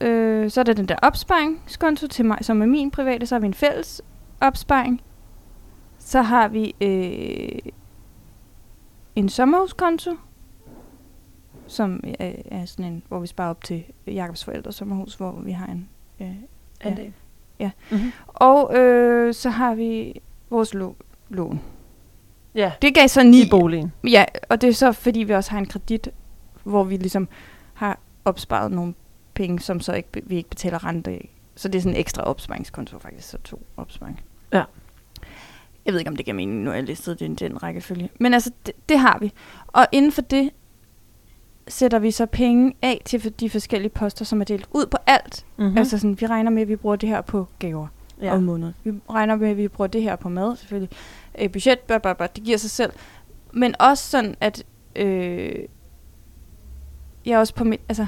Øh, 0.00 0.50
så 0.50 0.60
er 0.60 0.64
der 0.64 0.72
den 0.72 0.88
der 0.88 0.96
opsparingskonto 1.02 2.06
til 2.06 2.24
mig, 2.24 2.38
som 2.40 2.62
er 2.62 2.66
min 2.66 2.90
private. 2.90 3.26
Så 3.26 3.34
har 3.34 3.40
vi 3.40 3.46
en 3.46 3.54
fælles 3.54 4.02
opsparing. 4.40 5.02
Så 5.98 6.22
har 6.22 6.48
vi 6.48 6.74
øh, 6.80 7.72
en 9.16 9.28
sommerhuskonto, 9.28 10.16
som 11.66 12.00
er, 12.18 12.32
er 12.44 12.64
sådan 12.64 12.92
en, 12.92 13.02
hvor 13.08 13.18
vi 13.18 13.26
sparer 13.26 13.50
op 13.50 13.64
til 13.64 13.84
Jakobs 14.06 14.44
forældres 14.44 14.74
sommerhus, 14.74 15.14
hvor 15.14 15.40
vi 15.40 15.52
har 15.52 15.66
en... 15.66 15.88
Øh, 16.20 16.26
ja. 16.26 16.34
Andel. 16.90 17.12
Ja. 17.60 17.70
Mm-hmm. 17.90 18.12
Og 18.26 18.78
øh, 18.78 19.34
så 19.34 19.50
har 19.50 19.74
vi 19.74 20.20
vores 20.50 20.74
lå- 20.74 20.96
lån. 21.28 21.60
Ja, 22.54 22.72
Det 22.82 22.94
gav 22.94 23.08
så 23.08 23.22
ni 23.22 23.42
i 23.46 23.50
boligen. 23.50 23.92
Ja, 24.04 24.24
og 24.48 24.60
det 24.60 24.68
er 24.68 24.72
så 24.72 24.92
fordi 24.92 25.20
vi 25.20 25.32
også 25.34 25.50
har 25.50 25.58
en 25.58 25.66
kredit, 25.66 26.08
hvor 26.64 26.84
vi 26.84 26.96
ligesom 26.96 27.28
har 27.74 27.98
opsparet 28.24 28.72
nogle 28.72 28.94
penge, 29.34 29.60
som 29.60 29.80
så 29.80 29.92
ikke, 29.92 30.08
vi 30.26 30.36
ikke 30.36 30.48
betaler 30.48 30.84
rente 30.86 31.10
af. 31.10 31.30
Så 31.54 31.68
det 31.68 31.78
er 31.78 31.82
sådan 31.82 31.94
en 31.94 32.00
ekstra 32.00 32.22
opsparingskonto 32.22 32.98
faktisk, 32.98 33.28
så 33.28 33.38
to 33.44 33.62
opsparing. 33.76 34.20
Ja. 34.52 34.62
Jeg 35.84 35.92
ved 35.92 35.98
ikke, 36.00 36.08
om 36.10 36.16
det 36.16 36.24
giver 36.24 36.34
mening, 36.34 36.60
nu 36.60 36.70
har 36.70 36.74
jeg 36.76 36.84
listet 36.84 37.20
det 37.20 37.40
i 37.40 37.44
den 37.44 37.62
rækkefølge. 37.62 38.10
Men 38.20 38.34
altså, 38.34 38.50
det, 38.66 38.74
det 38.88 38.98
har 38.98 39.18
vi. 39.20 39.32
Og 39.66 39.86
inden 39.92 40.12
for 40.12 40.22
det 40.22 40.50
sætter 41.70 41.98
vi 41.98 42.10
så 42.10 42.26
penge 42.26 42.74
af 42.82 43.02
til 43.04 43.40
de 43.40 43.50
forskellige 43.50 43.90
poster, 43.90 44.24
som 44.24 44.40
er 44.40 44.44
delt 44.44 44.68
ud 44.72 44.86
på 44.86 44.96
alt. 45.06 45.44
Mm-hmm. 45.56 45.72
Mm. 45.72 45.78
Altså 45.78 45.98
sådan, 45.98 46.20
vi 46.20 46.26
regner 46.26 46.50
med, 46.50 46.62
at 46.62 46.68
vi 46.68 46.76
bruger 46.76 46.96
det 46.96 47.08
her 47.08 47.20
på 47.20 47.46
gaver 47.58 47.86
ja. 48.20 48.26
ja. 48.26 48.34
om 48.34 48.42
måneden. 48.42 48.74
Vi 48.84 48.92
regner 49.10 49.36
med, 49.36 49.48
at 49.48 49.56
vi 49.56 49.68
bruger 49.68 49.88
det 49.88 50.02
her 50.02 50.16
på 50.16 50.28
mad, 50.28 50.56
selvfølgelig. 50.56 50.90
Øh, 51.38 51.50
budget, 51.52 51.78
blah, 51.78 52.00
blah, 52.00 52.16
blah, 52.16 52.28
det 52.36 52.44
giver 52.44 52.58
sig 52.58 52.70
selv. 52.70 52.92
Men 53.52 53.74
også 53.80 54.10
sådan, 54.10 54.34
at 54.40 54.64
øh, 54.96 55.54
jeg 57.26 57.38
også 57.38 57.54
på 57.54 57.64
mit, 57.64 57.80
altså, 57.88 58.06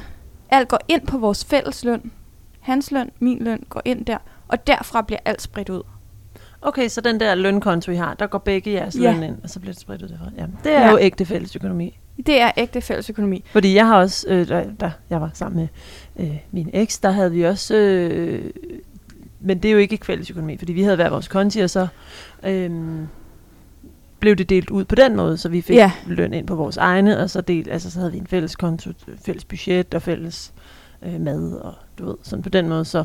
alt 0.50 0.68
går 0.68 0.78
ind 0.88 1.06
på 1.06 1.18
vores 1.18 1.44
fælles 1.44 1.84
løn. 1.84 2.12
Hans 2.60 2.90
løn, 2.90 3.10
min 3.18 3.38
løn 3.38 3.64
går 3.68 3.82
ind 3.84 4.04
der, 4.06 4.18
og 4.48 4.66
derfra 4.66 5.02
bliver 5.02 5.20
alt 5.24 5.42
spredt 5.42 5.68
ud. 5.68 5.82
Okay, 6.62 6.88
så 6.88 7.00
den 7.00 7.20
der 7.20 7.34
lønkonto, 7.34 7.92
I 7.92 7.96
har, 7.96 8.14
der 8.14 8.26
går 8.26 8.38
begge 8.38 8.72
jeres 8.72 8.96
Ja. 8.96 9.12
løn 9.12 9.22
ind, 9.22 9.36
og 9.42 9.50
så 9.50 9.60
bliver 9.60 9.72
det 9.72 9.80
spredt 9.80 10.02
ud 10.02 10.08
derfra. 10.08 10.24
Ja. 10.36 10.46
Det 10.64 10.72
er 10.72 10.80
Ja. 10.80 10.90
jo 10.90 10.98
ægte 10.98 11.24
fælles 11.26 11.56
økonomi. 11.56 11.98
Det 12.26 12.40
er 12.40 12.50
ægte 12.56 12.80
fælles 12.80 13.10
økonomi. 13.10 13.44
Fordi 13.46 13.74
jeg 13.74 13.86
har 13.86 13.96
også, 13.98 14.26
øh, 14.28 14.48
da, 14.48 14.66
da 14.80 14.92
jeg 15.10 15.20
var 15.20 15.30
sammen 15.34 15.68
med 16.16 16.26
øh, 16.26 16.36
min 16.50 16.70
eks, 16.72 16.98
der 16.98 17.10
havde 17.10 17.32
vi 17.32 17.42
også 17.42 17.74
øh, 17.76 18.50
men 19.44 19.58
det 19.58 19.68
er 19.68 19.72
jo 19.72 19.78
ikke 19.78 19.98
fælles 20.02 20.30
økonomi, 20.30 20.56
fordi 20.56 20.72
vi 20.72 20.82
havde 20.82 20.96
hver 20.96 21.10
vores 21.10 21.28
konti, 21.28 21.60
og 21.60 21.70
så 21.70 21.86
øh, 22.44 22.70
blev 24.18 24.36
det 24.36 24.48
delt 24.50 24.70
ud 24.70 24.84
på 24.84 24.94
den 24.94 25.16
måde, 25.16 25.36
så 25.36 25.48
vi 25.48 25.60
fik 25.60 25.76
Ja. 25.76 25.92
løn 26.06 26.34
ind 26.34 26.46
på 26.46 26.54
vores 26.54 26.76
egne, 26.76 27.18
og 27.18 27.30
så, 27.30 27.40
del, 27.40 27.68
altså, 27.70 27.90
så 27.90 27.98
havde 27.98 28.12
vi 28.12 28.18
en 28.18 28.26
fælles 28.26 28.56
konto, 28.56 28.90
fælles 29.24 29.44
budget 29.44 29.94
og 29.94 30.02
fælles 30.02 30.52
øh, 31.02 31.20
mad, 31.20 31.52
og 31.52 31.74
du 31.98 32.06
ved, 32.06 32.14
sådan 32.22 32.42
på 32.42 32.48
den 32.48 32.68
måde, 32.68 32.84
så 32.84 33.04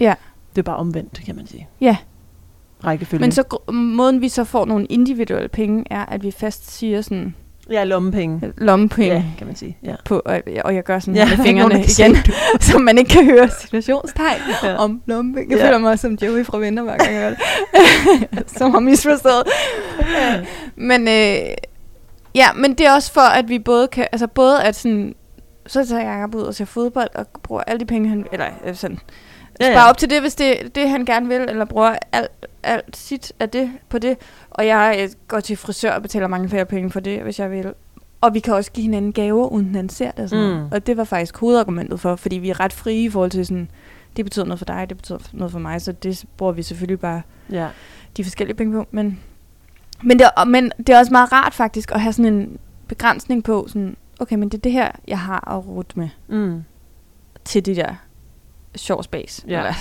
Ja. 0.00 0.14
det 0.56 0.58
er 0.58 0.62
bare 0.62 0.76
omvendt, 0.76 1.22
kan 1.26 1.36
man 1.36 1.46
sige. 1.46 1.68
Ja. 1.80 1.96
Rækkefølge. 2.84 3.20
Men 3.20 3.32
så 3.32 3.58
måden, 3.72 4.20
vi 4.20 4.28
så 4.28 4.44
får 4.44 4.64
nogle 4.64 4.86
individuelle 4.86 5.48
penge, 5.48 5.84
er, 5.90 6.06
at 6.06 6.22
vi 6.22 6.30
fast 6.30 6.70
siger 6.70 7.02
sådan 7.02 7.34
Ja, 7.70 7.84
lommepenge. 7.84 8.52
lommepenge. 8.58 9.14
Ja, 9.14 9.22
kan 9.38 9.46
man 9.46 9.56
sige. 9.56 9.78
Ja. 9.82 9.94
På, 10.04 10.22
og, 10.24 10.40
og 10.64 10.74
jeg 10.74 10.84
gør 10.84 10.98
sådan 10.98 11.14
Ja, 11.14 11.28
med 11.36 11.36
fingrene 11.46 11.80
igen, 11.80 12.16
så 12.60 12.78
man 12.78 12.98
ikke 12.98 13.10
kan 13.10 13.24
høre 13.24 13.48
situationstegn 13.60 14.38
Ja. 14.62 14.76
om 14.76 15.02
lommepenge. 15.06 15.50
Jeg 15.54 15.58
Ja. 15.58 15.66
føler 15.66 15.78
mig 15.78 15.98
som 15.98 16.18
Joey 16.22 16.44
fra 16.44 16.58
Venner, 16.58 16.82
hver 16.82 16.96
gang 16.96 17.14
jeg 17.14 17.30
det. 17.30 18.50
som 18.50 18.70
har 18.70 18.80
misforstået. 18.80 19.42
Ja. 20.00 20.40
Men, 20.76 21.08
øh, 21.08 21.54
ja, 22.34 22.52
men 22.56 22.74
det 22.74 22.86
er 22.86 22.92
også 22.94 23.12
for, 23.12 23.20
at 23.20 23.48
vi 23.48 23.58
både 23.58 23.88
kan, 23.88 24.06
altså 24.12 24.26
både 24.26 24.62
at 24.62 24.76
sådan, 24.76 25.14
så 25.66 25.84
tager 25.86 26.12
Jacob 26.12 26.34
ud 26.34 26.42
og 26.42 26.54
ser 26.54 26.64
fodbold, 26.64 27.08
og 27.14 27.26
bruger 27.42 27.62
alle 27.66 27.80
de 27.80 27.86
penge, 27.86 28.08
han, 28.08 28.26
eller 28.32 28.46
øh, 28.66 28.74
sådan, 28.74 28.98
Ja, 29.60 29.70
ja, 29.70 29.88
op 29.88 29.98
til 29.98 30.10
det, 30.10 30.20
hvis 30.20 30.34
det 30.34 30.74
det, 30.74 30.88
han 30.88 31.04
gerne 31.04 31.28
vil, 31.28 31.40
eller 31.40 31.64
bruger 31.64 31.96
alt, 32.12 32.30
alt 32.62 32.96
sit 32.96 33.32
af 33.40 33.50
det 33.50 33.72
på 33.88 33.98
det. 33.98 34.16
Og 34.50 34.66
jeg 34.66 34.98
øh, 35.02 35.08
går 35.28 35.40
til 35.40 35.56
frisør 35.56 35.92
og 35.92 36.02
betaler 36.02 36.26
mange 36.26 36.48
flere 36.48 36.64
penge 36.66 36.90
for 36.90 37.00
det, 37.00 37.22
hvis 37.22 37.38
jeg 37.38 37.50
vil. 37.50 37.72
Og 38.20 38.34
vi 38.34 38.40
kan 38.40 38.54
også 38.54 38.72
give 38.72 38.82
hinanden 38.82 39.12
gaver, 39.12 39.46
uden 39.46 39.74
han 39.74 39.88
ser 39.88 40.10
det. 40.10 40.20
Og, 40.24 40.28
sådan 40.28 40.54
Mm. 40.60 40.68
og 40.72 40.86
det 40.86 40.96
var 40.96 41.04
faktisk 41.04 41.36
hovedargumentet 41.36 42.00
for, 42.00 42.16
fordi 42.16 42.36
vi 42.38 42.50
er 42.50 42.60
ret 42.60 42.72
frie 42.72 43.04
i 43.04 43.10
forhold 43.10 43.30
til 43.30 43.46
sådan, 43.46 43.70
det 44.16 44.24
betyder 44.24 44.44
noget 44.44 44.58
for 44.58 44.64
dig, 44.66 44.86
det 44.88 44.96
betyder 44.96 45.18
noget 45.32 45.52
for 45.52 45.58
mig, 45.58 45.80
så 45.82 45.92
det 45.92 46.24
bruger 46.36 46.52
vi 46.52 46.62
selvfølgelig 46.62 47.00
bare 47.00 47.22
ja. 47.50 47.68
de 48.16 48.24
forskellige 48.24 48.56
penge 48.56 48.72
på. 48.72 48.86
Men, 48.90 49.20
men, 50.02 50.18
det, 50.18 50.26
er- 50.36 50.44
men 50.44 50.72
det 50.78 50.88
er 50.88 50.98
også 50.98 51.12
meget 51.12 51.32
rart 51.32 51.54
faktisk 51.54 51.90
at 51.92 52.00
have 52.00 52.12
sådan 52.12 52.34
en 52.34 52.58
begrænsning 52.88 53.44
på, 53.44 53.64
sådan, 53.68 53.96
okay, 54.20 54.36
men 54.36 54.48
det 54.48 54.58
er 54.58 54.62
det 54.62 54.72
her, 54.72 54.88
jeg 55.08 55.18
har 55.18 55.50
at 55.56 55.66
rute 55.66 55.98
med 55.98 56.08
Mm. 56.28 56.62
til 57.44 57.66
de 57.66 57.76
der 57.76 57.94
sjov 58.76 59.02
space. 59.02 59.44
Ja. 59.48 59.62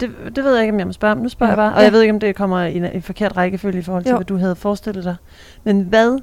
Det, 0.00 0.10
det 0.36 0.44
ved 0.44 0.52
jeg 0.54 0.62
ikke, 0.62 0.72
om 0.72 0.78
jeg 0.78 0.86
må 0.86 0.92
spørge 0.92 1.12
om. 1.12 1.18
Nu 1.18 1.28
spørger 1.28 1.52
Ja. 1.52 1.60
jeg 1.62 1.70
bare. 1.70 1.74
Og 1.74 1.78
Ja. 1.80 1.84
jeg 1.84 1.92
ved 1.92 2.00
ikke, 2.02 2.14
om 2.14 2.20
det 2.20 2.36
kommer 2.36 2.62
i 2.62 2.76
en, 2.76 2.84
en 2.84 3.02
forkert 3.02 3.36
rækkefølge 3.36 3.78
i 3.78 3.82
forhold 3.82 4.04
til, 4.04 4.10
Jo. 4.10 4.16
hvad 4.16 4.24
du 4.24 4.36
havde 4.36 4.56
forestillet 4.56 5.04
dig. 5.04 5.16
Men 5.64 5.80
hvad 5.82 6.18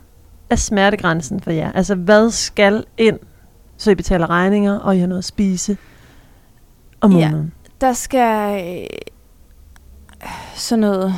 er 0.50 0.56
smertegrænsen 0.56 1.40
for 1.40 1.52
jer? 1.52 1.72
Altså, 1.72 1.96
hvad 1.96 2.32
skal 2.32 2.84
ind, 2.98 3.20
så 3.78 3.92
I 3.92 3.96
betaler 3.96 4.30
regninger, 4.30 4.80
og 4.80 4.96
I 4.96 5.00
har 5.00 5.08
noget 5.08 5.20
at 5.20 5.26
spise 5.26 5.78
om 7.02 7.12
Ja. 7.12 7.26
måneden? 7.30 7.54
der 7.82 7.94
skal 7.94 8.62
øh, 8.82 8.88
sådan 10.56 10.80
noget, 10.80 11.14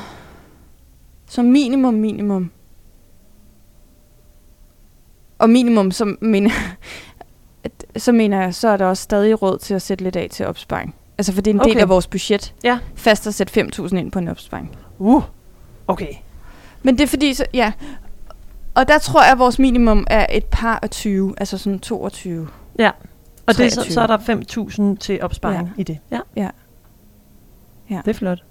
som 1.28 1.46
minimum, 1.46 1.94
minimum. 1.94 2.52
Og 5.40 5.50
minimum, 5.50 5.92
mener, 6.22 6.50
at- 6.50 6.78
så 7.98 8.12
mener 8.12 8.42
jeg, 8.42 8.56
så 8.56 8.68
er 8.68 8.78
der 8.78 8.86
også 8.86 9.04
stadig 9.04 9.42
råd 9.42 9.58
til 9.58 9.74
at 9.74 9.82
sætte 9.82 10.04
lidt 10.04 10.16
af 10.16 10.28
til 10.32 10.46
opsparing. 10.46 10.96
Altså 11.18 11.34
for 11.34 11.42
det 11.42 11.52
er 11.52 11.56
en 11.56 11.62
okay. 11.62 11.70
del 11.70 11.80
af 11.80 11.90
vores 11.90 12.08
budget. 12.08 12.54
Ja. 12.64 12.80
Fast 12.96 13.28
at 13.28 13.34
sætte 13.34 13.62
5.000 13.62 13.96
ind 13.96 14.12
på 14.12 14.20
en 14.20 14.28
opsparing. 14.28 14.78
Uh, 15.00 15.24
okay. 15.88 16.14
Men 16.84 16.98
det 16.98 17.04
er 17.04 17.08
fordi, 17.08 17.34
så, 17.34 17.46
ja. 17.54 17.72
Og 18.76 18.88
der 18.88 18.98
tror 18.98 19.24
jeg, 19.24 19.32
at 19.32 19.40
vores 19.40 19.60
minimum 19.60 20.08
er 20.10 20.26
et 20.30 20.46
par 20.46 20.80
af 20.82 20.90
20, 20.90 21.34
altså 21.38 21.58
sådan 21.58 21.80
22. 21.80 22.48
Og 23.48 23.58
det, 23.58 23.74
så, 23.74 23.76
23. 23.76 23.94
så 23.94 24.02
er 24.02 24.08
der 24.08 24.94
5.000 24.94 24.98
til 24.98 25.22
opsparing 25.22 25.74
ja. 25.78 25.82
i 25.82 25.84
det. 25.84 25.98
Ja. 26.12 26.20
Ja. 26.36 26.50
Ja. 27.90 28.02
Det 28.06 28.12
er 28.12 28.18
flot. 28.18 28.44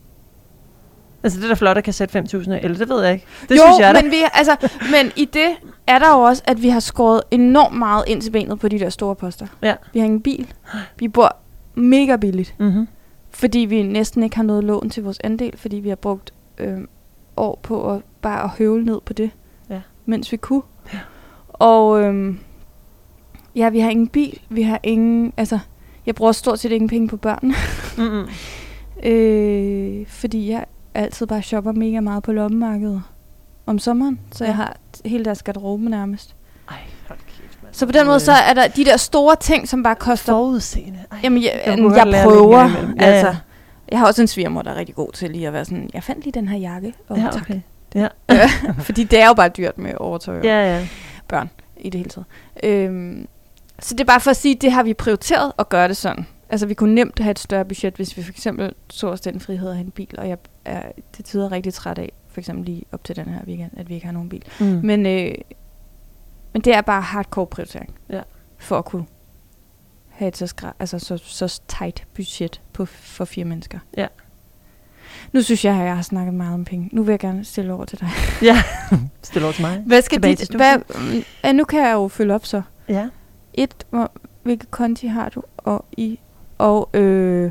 Altså, 1.22 1.38
det 1.38 1.44
er 1.44 1.48
da 1.48 1.54
flot 1.54 1.76
at 1.78 1.84
kan 1.84 1.92
sætte 1.92 2.18
5.000 2.18 2.50
af, 2.52 2.60
eller 2.62 2.78
det 2.78 2.88
ved 2.88 3.02
jeg 3.04 3.12
ikke. 3.12 3.26
Det 3.48 3.50
jo, 3.56 3.60
synes 3.66 3.78
jeg 3.80 3.94
da. 3.94 4.02
men, 4.02 4.10
vi, 4.10 4.16
altså, 4.32 4.56
men 4.90 5.12
i 5.16 5.24
det 5.24 5.48
er 5.86 5.98
der 5.98 6.12
jo 6.12 6.20
også, 6.20 6.42
at 6.46 6.62
vi 6.62 6.68
har 6.68 6.80
skåret 6.80 7.20
enormt 7.30 7.78
meget 7.78 8.04
ind 8.06 8.22
til 8.22 8.30
benet 8.30 8.58
på 8.60 8.68
de 8.68 8.78
der 8.78 8.88
store 8.90 9.14
poster. 9.14 9.46
Ja. 9.62 9.74
Vi 9.92 9.98
har 9.98 10.04
ingen 10.04 10.20
bil. 10.22 10.52
Vi 10.98 11.08
bor 11.08 11.36
mega 11.74 12.16
billigt, 12.16 12.54
Mm-hmm. 12.58 12.88
fordi 13.30 13.58
vi 13.58 13.82
næsten 13.82 14.22
ikke 14.22 14.36
har 14.36 14.42
noget 14.42 14.64
lån 14.64 14.90
til 14.90 15.02
vores 15.02 15.18
andel, 15.24 15.56
fordi 15.56 15.76
vi 15.76 15.88
har 15.88 15.96
brugt 15.96 16.34
øh, 16.58 16.78
år 17.36 17.60
på 17.62 17.92
at 17.92 18.00
bare 18.22 18.44
at 18.44 18.50
høvle 18.50 18.84
ned 18.84 19.00
på 19.04 19.12
det, 19.12 19.30
Ja. 19.70 19.80
mens 20.06 20.32
vi 20.32 20.36
kunne. 20.36 20.62
Ja. 20.92 20.98
Og 21.48 22.02
øh, 22.02 22.34
ja, 23.56 23.68
vi 23.68 23.80
har 23.80 23.90
ingen 23.90 24.08
bil. 24.08 24.40
Vi 24.48 24.62
har 24.62 24.80
ingen, 24.82 25.32
altså, 25.36 25.58
jeg 26.06 26.14
bruger 26.14 26.32
stort 26.32 26.58
set 26.58 26.72
ingen 26.72 26.88
penge 26.88 27.08
på 27.08 27.16
børn. 27.16 27.54
Mm-hmm. 27.98 28.28
Øh, 29.04 30.06
fordi 30.06 30.50
jeg 30.50 30.64
altid 31.02 31.26
bare 31.26 31.42
shopper 31.42 31.72
mega 31.72 32.00
meget 32.00 32.22
på 32.22 32.32
lommemarkedet 32.32 33.02
om 33.66 33.78
sommeren. 33.78 34.20
Så 34.32 34.44
Ja. 34.44 34.48
jeg 34.50 34.56
har 34.56 34.76
hele 35.04 35.24
deres 35.24 35.42
garderobe 35.42 35.84
nærmest. 35.84 36.34
Ej, 36.70 36.76
hold 37.08 37.18
kæft, 37.18 37.58
mand. 37.62 37.74
Så 37.74 37.86
på 37.86 37.92
den 37.92 38.06
måde, 38.06 38.20
så 38.20 38.32
er 38.32 38.54
der 38.54 38.68
de 38.68 38.84
der 38.84 38.96
store 38.96 39.36
ting, 39.36 39.68
som 39.68 39.82
bare 39.82 39.94
koster... 39.94 40.32
Forudseende. 40.32 40.98
Ej, 41.12 41.18
Jamen, 41.22 41.42
jeg, 41.42 41.62
jeg 41.66 41.78
jeg, 41.78 42.24
prøver. 42.24 42.58
Ja, 43.00 43.04
altså, 43.04 43.34
jeg 43.88 43.98
har 43.98 44.06
også 44.06 44.22
en 44.22 44.28
svigermor, 44.28 44.62
der 44.62 44.70
er 44.70 44.74
rigtig 44.76 44.94
god 44.94 45.12
til 45.12 45.30
lige 45.30 45.46
at 45.46 45.52
være 45.52 45.64
sådan, 45.64 45.90
jeg 45.94 46.02
fandt 46.02 46.24
lige 46.24 46.32
den 46.32 46.48
her 46.48 46.58
jakke. 46.58 46.94
Oh, 47.08 47.18
ja, 47.18 47.24
tak. 47.32 47.42
okay. 47.42 47.60
Ja. 47.94 48.08
Fordi 48.78 49.04
det 49.04 49.20
er 49.20 49.26
jo 49.26 49.34
bare 49.34 49.48
dyrt 49.48 49.78
med 49.78 49.92
overtøj 49.96 50.40
ja, 50.44 50.76
ja. 50.78 50.88
børn 51.28 51.50
i 51.76 51.90
det 51.90 51.98
hele 51.98 52.10
taget. 52.10 52.26
Øhm, 52.62 53.26
så 53.78 53.94
det 53.94 54.00
er 54.00 54.04
bare 54.04 54.20
for 54.20 54.30
at 54.30 54.36
sige, 54.36 54.54
det 54.54 54.72
har 54.72 54.82
vi 54.82 54.94
prioriteret 54.94 55.52
at 55.58 55.68
gøre 55.68 55.88
det 55.88 55.96
sådan. 55.96 56.26
Altså 56.50 56.66
vi 56.66 56.74
kunne 56.74 56.94
nemt 56.94 57.18
have 57.18 57.30
et 57.30 57.38
større 57.38 57.64
budget, 57.64 57.94
hvis 57.94 58.16
vi 58.16 58.22
for 58.22 58.30
eksempel 58.30 58.72
så 58.90 59.08
os 59.08 59.20
den 59.20 59.40
frihed 59.40 59.68
at 59.68 59.74
have 59.76 59.84
en 59.84 59.90
bil, 59.90 60.14
og 60.18 60.28
jeg 60.28 60.38
er 60.68 60.92
til 61.12 61.24
tider 61.24 61.52
rigtig 61.52 61.74
træt 61.74 61.98
af, 61.98 62.12
for 62.28 62.40
eksempel 62.40 62.64
lige 62.64 62.82
op 62.92 63.04
til 63.04 63.16
den 63.16 63.24
her 63.28 63.44
weekend, 63.46 63.70
at 63.76 63.88
vi 63.88 63.94
ikke 63.94 64.06
har 64.06 64.12
nogen 64.12 64.28
bil. 64.28 64.44
Mm. 64.60 64.66
Men, 64.66 65.06
øh, 65.06 65.34
men 66.52 66.62
det 66.62 66.74
er 66.74 66.80
bare 66.80 67.02
hardcore 67.02 67.46
prioritering. 67.46 67.94
Ja. 68.10 68.20
For 68.58 68.78
at 68.78 68.84
kunne 68.84 69.06
have 70.08 70.28
et 70.28 70.36
så, 70.36 70.54
skra- 70.60 70.76
altså 70.78 70.98
så, 70.98 71.16
så 71.16 71.60
tight 71.68 72.06
budget 72.14 72.60
på, 72.72 72.84
for 72.84 73.24
fire 73.24 73.44
mennesker. 73.44 73.78
Ja. 73.96 74.06
Nu 75.32 75.42
synes 75.42 75.64
jeg, 75.64 75.74
at 75.74 75.86
jeg 75.86 75.96
har 75.96 76.02
snakket 76.02 76.34
meget 76.34 76.54
om 76.54 76.64
penge. 76.64 76.88
Nu 76.92 77.02
vil 77.02 77.12
jeg 77.12 77.18
gerne 77.18 77.44
stille 77.44 77.72
over 77.72 77.84
til 77.84 78.00
dig. 78.00 78.08
ja. 78.42 78.62
Stil 79.22 79.42
over 79.42 79.52
til 79.52 79.62
mig. 79.62 79.82
Hvad 79.86 80.02
skal 80.02 80.16
Tilbage 80.16 80.36
dit, 80.36 80.46
til 80.46 80.56
hvad, 80.56 80.78
mm, 80.78 81.22
ja, 81.44 81.52
nu 81.52 81.64
kan 81.64 81.80
jeg 81.86 81.92
jo 81.92 82.08
følge 82.08 82.34
op 82.34 82.46
så. 82.46 82.62
Ja. 82.88 83.08
Et, 83.54 83.86
hvor, 83.90 84.12
hvilke 84.42 84.66
konti 84.66 85.06
har 85.06 85.28
du, 85.28 85.42
og 85.56 85.84
i, 85.96 86.20
og 86.58 86.90
øh, 86.94 87.50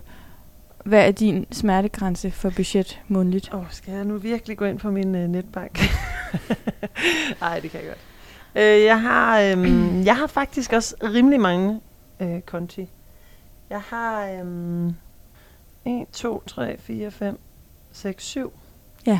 hvad 0.88 1.08
er 1.08 1.12
din 1.12 1.46
smertegrænse 1.52 2.32
for 2.32 2.50
budget 2.50 3.02
månedligt? 3.08 3.54
Åh, 3.54 3.60
oh, 3.60 3.66
skal 3.72 3.94
jeg 3.94 4.06
nu 4.06 4.18
virkelig 4.18 4.58
gå 4.58 4.66
ind 4.66 4.80
på 4.80 4.92
min 4.92 5.16
øh, 5.16 5.28
netbank? 5.28 5.80
Nej, 7.42 7.60
det 7.60 7.72
kan 7.72 7.80
jeg 7.80 7.88
godt. 7.88 8.00
Øh, 8.56 8.84
jeg, 8.84 9.02
har, 9.02 9.40
øhm, 9.42 10.02
jeg 10.10 10.18
har 10.18 10.28
faktisk 10.28 10.74
også 10.74 10.96
rimelig 11.04 11.40
mange 11.40 11.82
øh, 12.20 12.42
konti. 12.42 12.90
Jeg 13.70 13.82
har 13.82 14.28
øhm, 14.28 14.88
1, 15.86 16.08
2, 16.14 16.44
3, 16.48 16.78
4, 16.80 17.12
5, 17.12 17.40
6, 17.92 18.24
7. 18.24 18.54
Ja. 19.06 19.20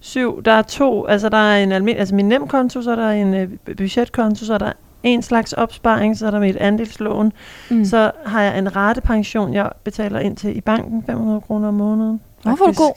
7. 0.00 0.42
Der 0.44 0.52
er 0.52 0.62
to, 0.62 1.06
altså 1.06 1.28
der 1.28 1.36
er 1.36 1.62
en 1.62 1.72
almindelig, 1.72 2.00
altså 2.00 2.14
min 2.14 2.28
nemkonto, 2.28 2.82
så 2.82 2.90
er 2.90 2.96
der 2.96 3.10
en 3.10 3.34
øh, 3.34 3.76
budgetkonto, 3.76 4.44
så 4.44 4.54
er 4.54 4.58
der 4.58 4.72
en 5.04 5.22
slags 5.22 5.52
opsparing, 5.52 6.18
så 6.18 6.26
er 6.26 6.30
der 6.30 6.40
mit 6.40 6.56
andelslån. 6.56 7.32
Mm. 7.70 7.84
Så 7.84 8.10
har 8.26 8.42
jeg 8.42 8.58
en 8.58 8.76
ratepension, 8.76 9.54
jeg 9.54 9.70
betaler 9.84 10.18
ind 10.18 10.36
til 10.36 10.56
i 10.56 10.60
banken, 10.60 11.02
500 11.06 11.40
kroner 11.40 11.68
om 11.68 11.74
måneden. 11.74 12.20
Hvorfor 12.42 12.64
er 12.64 12.72
du 12.72 12.82
god? 12.82 12.94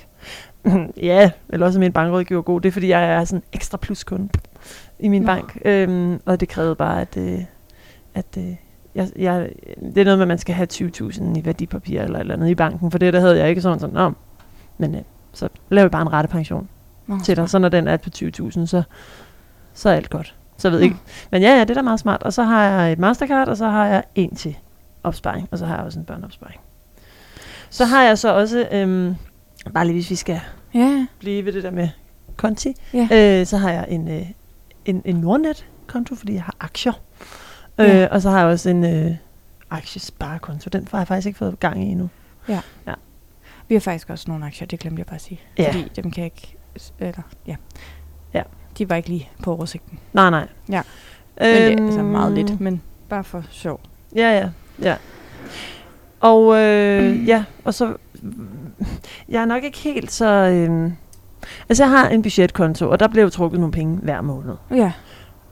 ja, 1.12 1.32
eller 1.50 1.66
også 1.66 1.80
er 1.80 1.80
min 1.80 1.92
bankrådgiver 1.92 2.42
god. 2.42 2.62
Det 2.62 2.68
er, 2.68 2.72
fordi 2.72 2.88
jeg 2.90 3.14
er 3.14 3.24
sådan 3.24 3.44
ekstra 3.54 3.78
pluskunde 3.78 4.30
i 5.00 5.08
min 5.08 5.22
Nå. 5.22 5.26
bank. 5.26 5.62
Øhm, 5.66 6.20
og 6.26 6.40
det 6.40 6.50
krævede 6.50 6.76
bare, 6.76 7.02
at, 7.02 7.18
øh, 7.18 7.40
at 8.16 8.38
øh, 8.38 8.56
jeg, 8.96 9.10
jeg, 9.16 9.50
det 9.80 9.98
er 9.98 10.04
noget 10.04 10.18
med, 10.18 10.24
at 10.24 10.28
man 10.28 10.38
skal 10.38 10.56
have 10.56 10.68
20.000 10.74 11.38
i 11.38 11.46
værdipapir 11.46 12.02
eller 12.02 12.20
eller 12.20 12.34
andet 12.34 12.50
i 12.50 12.56
banken. 12.56 12.92
For 12.92 12.98
det 12.98 13.14
der 13.14 13.20
havde 13.20 13.38
jeg 13.38 13.50
ikke 13.50 13.62
sådan 13.62 13.80
sådan, 13.80 13.96
Nå, 13.96 14.12
men 14.78 14.96
øh, 14.96 15.02
så 15.34 15.50
laver 15.70 15.86
vi 15.86 15.90
bare 15.90 16.02
en 16.02 16.14
ratepension 16.14 16.70
Nå, 17.08 17.20
til 17.24 17.38
dig. 17.38 17.50
Så 17.50 17.60
når 17.60 17.70
den 17.70 17.88
er 17.88 17.98
på 17.98 18.10
20.000, 18.16 18.66
så, 18.66 18.84
så 19.74 19.90
er 19.90 19.94
alt 19.94 20.10
godt. 20.10 20.36
Så 20.58 20.68
jeg 20.68 20.72
ved 20.72 20.80
Nå. 20.80 20.84
ikke. 20.84 20.96
Men 21.32 21.42
ja, 21.42 21.50
ja, 21.56 21.60
det 21.62 21.70
er 21.70 21.74
da 21.74 21.82
meget 21.82 22.00
smart. 22.00 22.24
Og 22.24 22.34
så 22.34 22.44
har 22.44 22.64
jeg 22.64 22.92
et 22.92 23.00
Mastercard, 23.00 23.48
og 23.48 23.58
så 23.58 23.68
har 23.70 23.86
jeg 23.86 24.04
en 24.16 24.36
til 24.36 24.58
opsparing. 25.04 25.48
Og 25.52 25.58
så 25.58 25.66
har 25.66 25.76
jeg 25.76 25.86
også 25.86 26.00
en 26.00 26.06
børneopsparing. 26.06 26.60
Så 27.70 27.86
har 27.86 28.04
jeg 28.04 28.18
så 28.18 28.34
også, 28.36 28.68
øhm, 28.72 29.16
bare 29.74 29.86
lige 29.86 29.94
hvis 29.94 30.10
vi 30.10 30.16
skal 30.16 30.40
Ja, 30.74 31.06
blive 31.20 31.46
ved 31.46 31.54
det 31.54 31.64
der 31.64 31.72
med 31.72 31.90
konti, 32.36 32.74
Ja. 32.94 33.08
øh, 33.40 33.46
så 33.46 33.58
har 33.58 33.70
jeg 33.72 33.86
en, 33.90 34.08
øh, 34.12 34.26
en, 34.86 35.02
en 35.06 35.16
Nordnet-konto, 35.16 36.16
fordi 36.16 36.34
jeg 36.34 36.44
har 36.44 36.56
aktier. 36.60 36.94
Ja. 37.78 38.04
Øh, 38.04 38.08
og 38.12 38.22
så 38.22 38.30
har 38.30 38.40
jeg 38.40 38.48
også 38.48 38.70
en 38.70 38.84
øh, 38.86 39.16
aktiesparekonto. 39.70 40.70
Den 40.70 40.88
har 40.92 40.98
jeg 40.98 41.08
faktisk 41.08 41.28
ikke 41.28 41.38
fået 41.38 41.60
gang 41.60 41.84
i 41.84 41.88
endnu. 41.88 42.10
vi 43.68 43.76
har 43.76 43.80
faktisk 43.80 44.10
også 44.10 44.26
nogle 44.28 44.46
aktier, 44.46 44.68
det 44.68 44.80
glemte 44.80 45.00
jeg 45.00 45.06
bare 45.06 45.16
at 45.16 45.22
sige. 45.22 45.40
Ja. 45.58 45.68
Fordi 45.68 45.92
dem 45.96 46.12
kan 46.12 46.24
jeg 46.24 46.26
ikke, 46.26 46.56
eller, 47.00 47.22
ja. 47.48 47.56
De 48.78 48.90
var 48.90 48.96
ikke 48.96 49.10
lige 49.10 49.30
på 49.44 49.56
oversigten. 49.56 50.00
Nej, 50.14 50.30
nej. 50.30 50.48
Ja. 50.70 50.82
Men 51.40 51.48
det 51.48 51.64
er 51.64 51.72
Øhm, 51.72 51.86
altså 51.86 52.04
meget 52.04 52.32
lidt, 52.32 52.62
men 52.62 52.82
bare 53.10 53.24
for 53.24 53.44
sjov. 53.52 53.80
Ja, 54.16 54.32
ja, 54.32 54.50
ja. 54.82 54.96
Og 56.20 56.62
øh, 56.62 57.04
mm. 57.04 57.24
ja, 57.34 57.44
og 57.64 57.74
så 57.74 57.94
jeg 59.30 59.42
er 59.42 59.46
nok 59.46 59.64
ikke 59.64 59.78
helt 59.78 60.12
så... 60.12 60.26
Øh, 60.26 60.92
altså, 61.70 61.84
jeg 61.84 61.90
har 61.92 62.10
en 62.10 62.22
budgetkonto, 62.22 62.90
og 62.90 63.00
der 63.00 63.08
bliver 63.08 63.24
jo 63.24 63.30
trukket 63.30 63.60
nogle 63.60 63.72
penge 63.72 64.00
hver 64.04 64.22
måned. 64.22 64.56
Ja. 64.72 64.92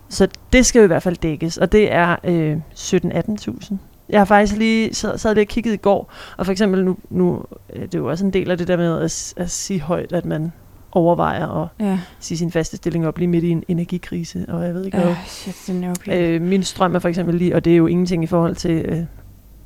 Så 0.10 0.27
det 0.53 0.65
skal 0.65 0.79
jo 0.79 0.84
i 0.84 0.88
hvert 0.88 1.03
fald 1.03 1.15
dækkes, 1.15 1.58
og 1.58 1.72
det 1.72 1.94
er 1.94 2.15
øh, 2.24 2.58
17-18.000. 2.75 3.75
Jeg 4.10 4.20
har 4.20 4.25
faktisk 4.25 4.58
lige 4.58 4.94
sad, 4.94 5.17
sad 5.17 5.36
lige 5.36 5.44
og 5.44 5.48
kigget 5.48 5.74
i 5.74 5.77
går, 5.77 6.12
og 6.38 6.46
for 6.46 6.51
eksempel 6.51 6.86
nu, 6.86 6.98
nu 7.10 7.44
øh, 7.74 7.82
det 7.82 7.96
er 7.96 8.00
jo 8.00 8.10
også 8.10 8.25
en 8.25 8.34
del 8.34 8.51
af 8.51 8.58
det 8.58 8.67
der 8.67 8.77
med 8.77 9.01
at, 9.01 9.34
at 9.38 9.51
sige 9.51 9.82
højt, 9.82 10.13
at 10.13 10.25
man 10.25 10.51
overvejer 10.96 11.48
at 11.64 11.68
Ja. 11.80 12.00
sige 12.20 12.38
sin 12.38 12.52
faste 12.52 12.78
stilling 12.78 13.08
op 13.08 13.18
lige 13.18 13.28
midt 13.28 13.44
i 13.44 13.50
en 13.50 13.64
energikrise, 13.68 14.46
og 14.48 14.66
jeg 14.66 14.74
ved 14.74 14.86
ikke 14.86 14.98
hvad. 14.98 15.10
Øh, 15.10 15.16
shit, 15.28 15.56
det 15.68 15.75
er 15.75 15.80
nervepirrende. 15.80 16.24
Øh, 16.28 16.42
min 16.42 16.64
strøm 16.64 16.96
er 16.96 17.00
for 17.00 17.10
eksempel 17.10 17.36
lige, 17.36 17.56
og 17.56 17.66
det 17.66 17.74
er 17.74 17.78
jo 17.78 17.88
ingenting 17.88 18.24
i 18.24 18.28
forhold 18.28 18.56
til 18.56 18.72
øh, 18.86 18.98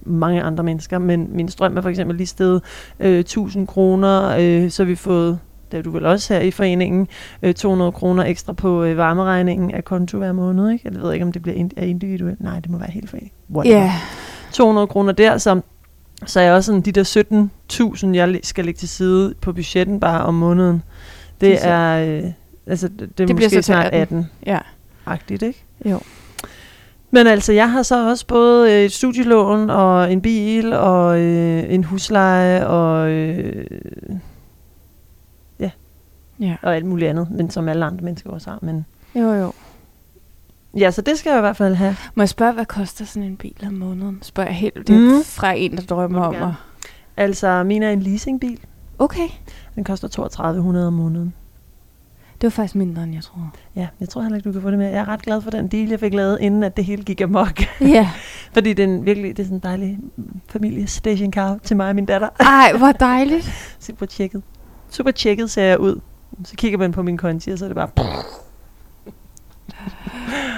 mange 0.03 0.41
andre 0.43 0.63
mennesker, 0.63 0.97
men 0.97 1.27
min 1.31 1.49
strøm 1.49 1.77
er 1.77 1.81
for 1.81 1.89
eksempel 1.89 2.17
lige 2.17 2.27
stedet 2.27 2.61
øh, 2.99 3.19
1000 3.19 3.67
kroner, 3.67 4.35
øh, 4.39 4.69
så 4.69 4.83
vi 4.83 4.95
fået, 4.95 5.39
det 5.71 5.77
er 5.77 5.81
du 5.81 5.91
vel 5.91 6.05
også 6.05 6.33
her 6.33 6.41
i 6.41 6.51
foreningen, 6.51 7.07
øh, 7.43 7.53
200 7.53 7.91
kroner 7.91 8.23
ekstra 8.23 8.53
på 8.53 8.83
øh, 8.83 8.97
varmeregningen 8.97 9.71
af 9.71 9.85
konto 9.85 10.17
hver 10.17 10.31
måned, 10.31 10.69
ikke? 10.71 10.89
Jeg 10.93 11.01
ved 11.01 11.13
ikke, 11.13 11.25
om 11.25 11.31
det 11.31 11.41
bliver 11.41 11.55
ind, 11.55 11.71
er 11.77 11.85
individuelt. 11.85 12.41
Nej, 12.41 12.59
det 12.59 12.71
må 12.71 12.77
være 12.77 12.91
helt 12.91 13.09
forening. 13.09 13.31
Whatever. 13.55 13.77
Ja. 13.77 13.93
200 14.51 14.87
kroner 14.87 15.11
der, 15.11 15.37
så, 15.37 15.61
så 16.25 16.39
er 16.39 16.43
jeg 16.43 16.53
også 16.53 16.65
sådan, 16.65 16.81
de 16.81 16.91
der 16.91 18.03
17.000, 18.07 18.15
jeg 18.15 18.39
skal 18.43 18.65
lægge 18.65 18.77
til 18.77 18.89
side 18.89 19.33
på 19.41 19.53
budgetten 19.53 19.99
bare 19.99 20.23
om 20.23 20.33
måneden, 20.33 20.83
det 21.41 21.49
Det 21.49 21.59
er 21.67 22.17
øh, 22.23 22.31
altså, 22.67 22.87
det, 22.87 22.99
det 22.99 23.17
Det 23.17 23.35
bliver 23.35 23.35
måske 23.47 23.61
så 23.63 23.65
snart 23.65 23.85
18. 23.93 24.17
18 24.17 24.25
Ja. 24.45 24.59
agtigt, 25.05 25.41
ikke? 25.43 25.63
Jo. 25.85 25.99
Men 27.11 27.27
altså, 27.27 27.53
jeg 27.53 27.71
har 27.71 27.83
så 27.83 28.09
også 28.09 28.27
både 28.27 28.73
øh, 28.73 28.85
et 28.85 28.91
studielån 28.91 29.69
og 29.69 30.11
en 30.13 30.21
bil 30.21 30.73
og 30.73 31.19
øh, 31.19 31.73
en 31.73 31.83
husleje 31.83 32.67
og, 32.67 33.09
øh, 33.11 33.65
Ja. 36.41 36.55
og 36.61 36.75
alt 36.75 36.85
muligt 36.85 37.09
andet, 37.09 37.27
men 37.31 37.49
som 37.49 37.67
alle 37.69 37.85
andre 37.85 38.03
mennesker 38.05 38.29
også 38.29 38.49
har. 38.49 38.59
Men 38.61 38.85
Jo, 39.15 39.33
jo. 39.33 39.51
ja, 40.77 40.91
så 40.91 41.01
det 41.01 41.17
skal 41.17 41.29
jeg 41.29 41.37
i 41.39 41.41
hvert 41.41 41.57
fald 41.57 41.75
have. 41.75 41.95
Må 42.15 42.23
jeg 42.23 42.29
spørge, 42.29 42.53
hvad 42.53 42.65
koster 42.65 43.05
sådan 43.05 43.23
en 43.29 43.37
bil 43.37 43.55
om 43.67 43.73
måneden? 43.73 44.19
Spørger 44.21 44.49
jeg 44.49 44.57
helt 44.57 44.87
det 44.87 45.01
Mm. 45.01 45.23
fra 45.23 45.51
en, 45.51 45.77
der 45.77 45.81
drømmer 45.83 46.21
om 46.21 46.35
at... 46.35 46.53
Altså, 47.17 47.63
min 47.63 47.83
er 47.83 47.89
en 47.91 48.01
leasingbil. 48.01 48.59
Okay. 48.99 49.29
Den 49.75 49.83
koster 49.83 50.07
3200 50.07 50.87
om 50.87 50.93
måneden. 50.93 51.33
Det 52.41 52.47
var 52.47 52.49
faktisk 52.49 52.75
mindre, 52.75 53.03
end 53.03 53.13
jeg 53.13 53.23
troede. 53.23 53.47
Ja, 53.75 53.87
jeg 53.99 54.09
tror 54.09 54.21
heller 54.21 54.37
ikke, 54.37 54.47
du 54.47 54.53
kan 54.53 54.61
få 54.61 54.71
det 54.71 54.77
med. 54.77 54.89
Jeg 54.89 54.99
er 54.99 55.07
ret 55.07 55.21
glad 55.21 55.41
for 55.41 55.51
den 55.51 55.67
deal, 55.67 55.89
jeg 55.89 55.99
fik 55.99 56.13
lavet, 56.13 56.37
inden 56.41 56.63
at 56.63 56.77
det 56.77 56.85
hele 56.85 57.03
gik 57.03 57.21
amok. 57.21 57.61
Ja. 57.81 58.09
Fordi 58.53 58.73
det 58.73 58.83
er 58.83 58.87
en, 58.87 59.05
virkelig 59.05 59.37
det 59.37 59.43
er 59.43 59.45
sådan 59.47 59.57
en 59.57 59.63
dejlig 59.63 59.99
familie 60.49 60.87
stationcar 60.87 61.57
til 61.63 61.77
mig 61.77 61.89
og 61.89 61.95
min 61.95 62.05
datter. 62.05 62.29
Ej, 62.39 62.71
hvor 62.77 62.91
dejligt. 62.91 63.75
Super 63.79 64.05
tjekket. 64.05 64.43
Super 64.89 65.11
tjekket 65.11 65.51
ser 65.51 65.63
jeg 65.63 65.79
ud. 65.79 65.99
Så 66.43 66.55
kigger 66.55 66.77
man 66.77 66.91
på 66.91 67.01
min 67.01 67.17
konti, 67.17 67.49
og 67.49 67.57
så 67.57 67.65
er 67.65 67.69
det 67.69 67.75
bare... 67.75 67.89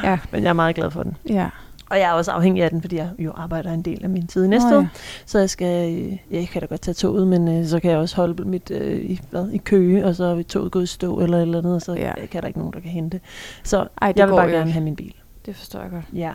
Ja. 0.03 0.19
Men 0.31 0.43
jeg 0.43 0.49
er 0.49 0.53
meget 0.53 0.75
glad 0.75 0.91
for 0.91 1.03
den. 1.03 1.17
Ja. 1.29 1.49
Og 1.91 1.99
jeg 1.99 2.09
er 2.09 2.13
også 2.13 2.31
afhængig 2.31 2.63
af 2.63 2.69
den, 2.69 2.81
fordi 2.81 2.95
jeg 2.95 3.09
jo 3.19 3.31
arbejder 3.35 3.71
en 3.71 3.81
del 3.81 4.03
af 4.03 4.09
min 4.09 4.27
tid 4.27 4.43
i 4.43 4.47
Nå 4.47 4.49
Næstved. 4.49 4.79
ja. 4.79 4.87
Så 5.25 5.39
jeg 5.39 5.49
skal, 5.49 5.93
øh, 5.93 6.11
ja, 6.11 6.17
jeg 6.31 6.47
kan 6.47 6.61
da 6.61 6.67
godt 6.67 6.81
tage 6.81 6.95
toget, 6.95 7.27
men 7.27 7.47
øh, 7.47 7.67
så 7.67 7.79
kan 7.79 7.91
jeg 7.91 7.99
også 7.99 8.15
holde 8.15 8.43
mit 8.45 8.71
øh, 8.71 8.97
i, 9.01 9.19
hvad, 9.29 9.49
i 9.49 9.57
køge, 9.57 10.05
og 10.05 10.15
så 10.15 10.23
er 10.23 10.43
toget 10.43 10.71
gået 10.71 10.83
i 10.83 10.87
stå 10.87 11.19
eller 11.19 11.37
et 11.37 11.41
eller 11.41 11.57
andet, 11.57 11.75
og 11.75 11.81
så 11.81 11.93
Ja. 11.93 12.11
ja. 12.21 12.25
kan 12.25 12.41
der 12.41 12.47
ikke 12.47 12.59
nogen, 12.59 12.73
der 12.73 12.79
kan 12.79 12.89
hente. 12.89 13.19
Så 13.63 13.87
Ej, 14.01 14.13
jeg 14.15 14.27
vil 14.27 14.33
bare 14.33 14.45
jo 14.45 14.51
gerne 14.51 14.71
have 14.71 14.83
min 14.83 14.95
bil. 14.95 15.13
Det 15.45 15.55
forstår 15.55 15.79
jeg 15.81 15.89
godt. 15.91 16.03
Ja. 16.13 16.31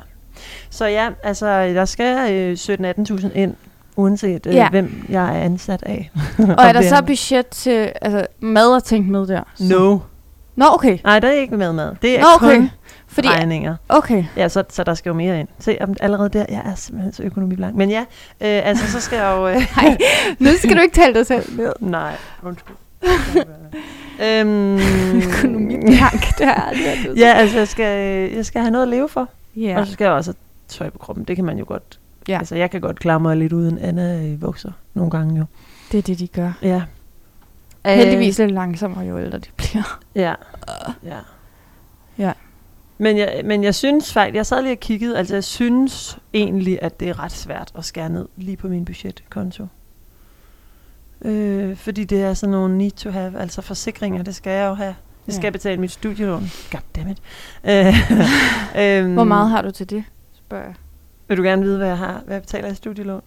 Så 0.70 0.86
ja, 0.86 1.08
altså, 1.22 1.46
der 1.62 1.84
skal 1.84 2.32
øh, 2.32 2.52
17-18.000 3.20 3.28
ind, 3.34 3.54
uanset 3.96 4.46
øh, 4.46 4.54
Ja. 4.54 4.70
hvem 4.70 5.04
jeg 5.08 5.36
er 5.38 5.40
ansat 5.42 5.82
af. 5.82 6.10
Og 6.38 6.64
er 6.64 6.72
der 6.78 6.82
så 6.82 7.02
budget 7.06 7.46
til 7.46 7.92
altså, 8.02 8.26
mad 8.40 8.66
og 8.74 8.84
tænkt 8.84 9.08
med 9.08 9.26
der? 9.26 9.42
Så- 9.54 9.64
No. 9.78 9.98
Nå, 10.56 10.64
okay. 10.74 10.98
Nej, 11.04 11.20
der 11.20 11.28
er 11.28 11.32
ikke 11.32 11.56
med 11.56 11.72
mad. 11.72 11.94
Det 12.02 12.18
er 12.18 12.20
Nå, 12.20 12.26
okay. 12.36 12.56
kun 12.58 12.70
Fordi, 13.16 13.28
regninger. 13.28 13.76
okay. 13.88 14.24
Ja, 14.36 14.48
så, 14.48 14.64
så 14.68 14.84
der 14.84 14.94
skal 14.94 15.10
jo 15.10 15.14
mere 15.14 15.40
ind. 15.40 15.48
Se, 15.58 15.78
allerede 16.00 16.28
der, 16.28 16.46
jeg 16.48 16.62
er 16.64 16.74
simpelthen 16.74 17.12
så 17.12 17.22
økonomiblank. 17.22 17.74
Men 17.76 17.90
ja, 17.90 18.00
øh, 18.00 18.68
altså, 18.68 18.90
så 18.92 19.00
skal 19.00 19.16
jeg 19.16 19.36
jo... 19.36 19.48
Øh, 19.48 19.54
Nej, 19.76 19.96
nu 20.38 20.50
skal 20.58 20.76
du 20.76 20.80
ikke 20.82 20.94
tale 20.94 21.14
dig 21.14 21.26
selv 21.26 21.56
ned. 21.56 21.72
nej, 21.90 22.16
undskyld. 22.42 22.76
øhm, 24.22 24.78
Økonomiblank, 25.16 26.22
det 26.38 26.46
har 26.46 26.54
jeg 26.54 26.64
aldrig 26.66 26.98
hørt. 27.06 27.16
Ja, 27.18 27.32
altså, 27.32 27.58
jeg 27.58 27.68
skal, 27.68 27.98
jeg 28.32 28.46
skal 28.46 28.60
have 28.60 28.70
noget 28.70 28.82
at 28.82 28.88
leve 28.88 29.08
for. 29.08 29.28
ja. 29.56 29.60
Ja. 29.60 29.80
Og 29.80 29.86
så 29.86 29.92
skal 29.92 30.04
jeg 30.04 30.12
også 30.12 30.30
have 30.30 30.36
tøj 30.68 30.90
på 30.90 30.98
kroppen. 30.98 31.24
Det 31.24 31.36
kan 31.36 31.44
man 31.44 31.58
jo 31.58 31.64
godt. 31.68 31.98
Ja. 32.28 32.38
Altså, 32.38 32.56
jeg 32.56 32.70
kan 32.70 32.80
godt 32.80 32.98
klare 32.98 33.20
mig 33.20 33.36
lidt 33.36 33.52
uden 33.52 33.78
Anna 33.78 34.22
øh, 34.24 34.42
vokser 34.42 34.72
nogle 34.94 35.10
gange 35.10 35.38
jo. 35.38 35.44
Det 35.92 35.98
er 35.98 36.02
det, 36.02 36.18
de 36.18 36.28
gør. 36.28 36.52
Ja. 36.62 36.82
Heldigvis 37.86 38.38
lidt 38.38 38.50
langsommere, 38.50 39.04
jo 39.04 39.18
ældre 39.18 39.38
de 39.38 39.48
bliver. 39.56 39.98
Ja. 40.14 40.34
ja. 41.04 41.16
Ja. 42.18 42.32
Men 42.98 43.18
jeg, 43.18 43.42
men 43.44 43.64
jeg 43.64 43.74
synes 43.74 44.12
faktisk, 44.12 44.34
jeg 44.36 44.46
sad 44.46 44.62
lige 44.62 44.72
og 44.72 44.80
kiggede, 44.80 45.18
altså 45.18 45.34
jeg 45.34 45.44
synes 45.44 46.18
egentlig, 46.34 46.78
at 46.82 47.00
det 47.00 47.08
er 47.08 47.22
ret 47.22 47.32
svært 47.32 47.72
at 47.78 47.84
skære 47.84 48.08
ned 48.08 48.28
lige 48.36 48.56
på 48.56 48.68
min 48.68 48.84
budgetkonto. 48.84 49.66
Øh, 51.22 51.76
fordi 51.76 52.04
det 52.04 52.22
er 52.22 52.34
sådan 52.34 52.50
nogle 52.50 52.78
need 52.78 52.90
to 52.90 53.10
have, 53.10 53.38
altså 53.40 53.62
forsikringer, 53.62 54.22
det 54.22 54.34
skal 54.34 54.50
jeg 54.52 54.68
jo 54.68 54.74
have. 54.74 54.94
Det 55.26 55.34
skal 55.34 55.42
Ja. 55.42 55.46
jeg 55.46 55.52
betale 55.52 55.80
mit 55.80 55.90
studielån. 55.90 56.50
Goddammit. 56.72 57.18
Øh, 57.70 57.94
øhm, 59.04 59.14
Hvor 59.14 59.24
meget 59.24 59.50
har 59.50 59.62
du 59.62 59.70
til 59.70 59.90
det, 59.90 60.04
spørger 60.34 60.64
jeg. 60.64 60.74
Vil 61.28 61.36
du 61.38 61.42
gerne 61.42 61.62
vide, 61.62 61.78
hvad 61.78 61.86
jeg 61.88 61.98
har, 61.98 62.22
hvad 62.26 62.34
jeg 62.34 62.42
betaler 62.42 62.68
i 62.68 62.74
studielån? 62.74 63.22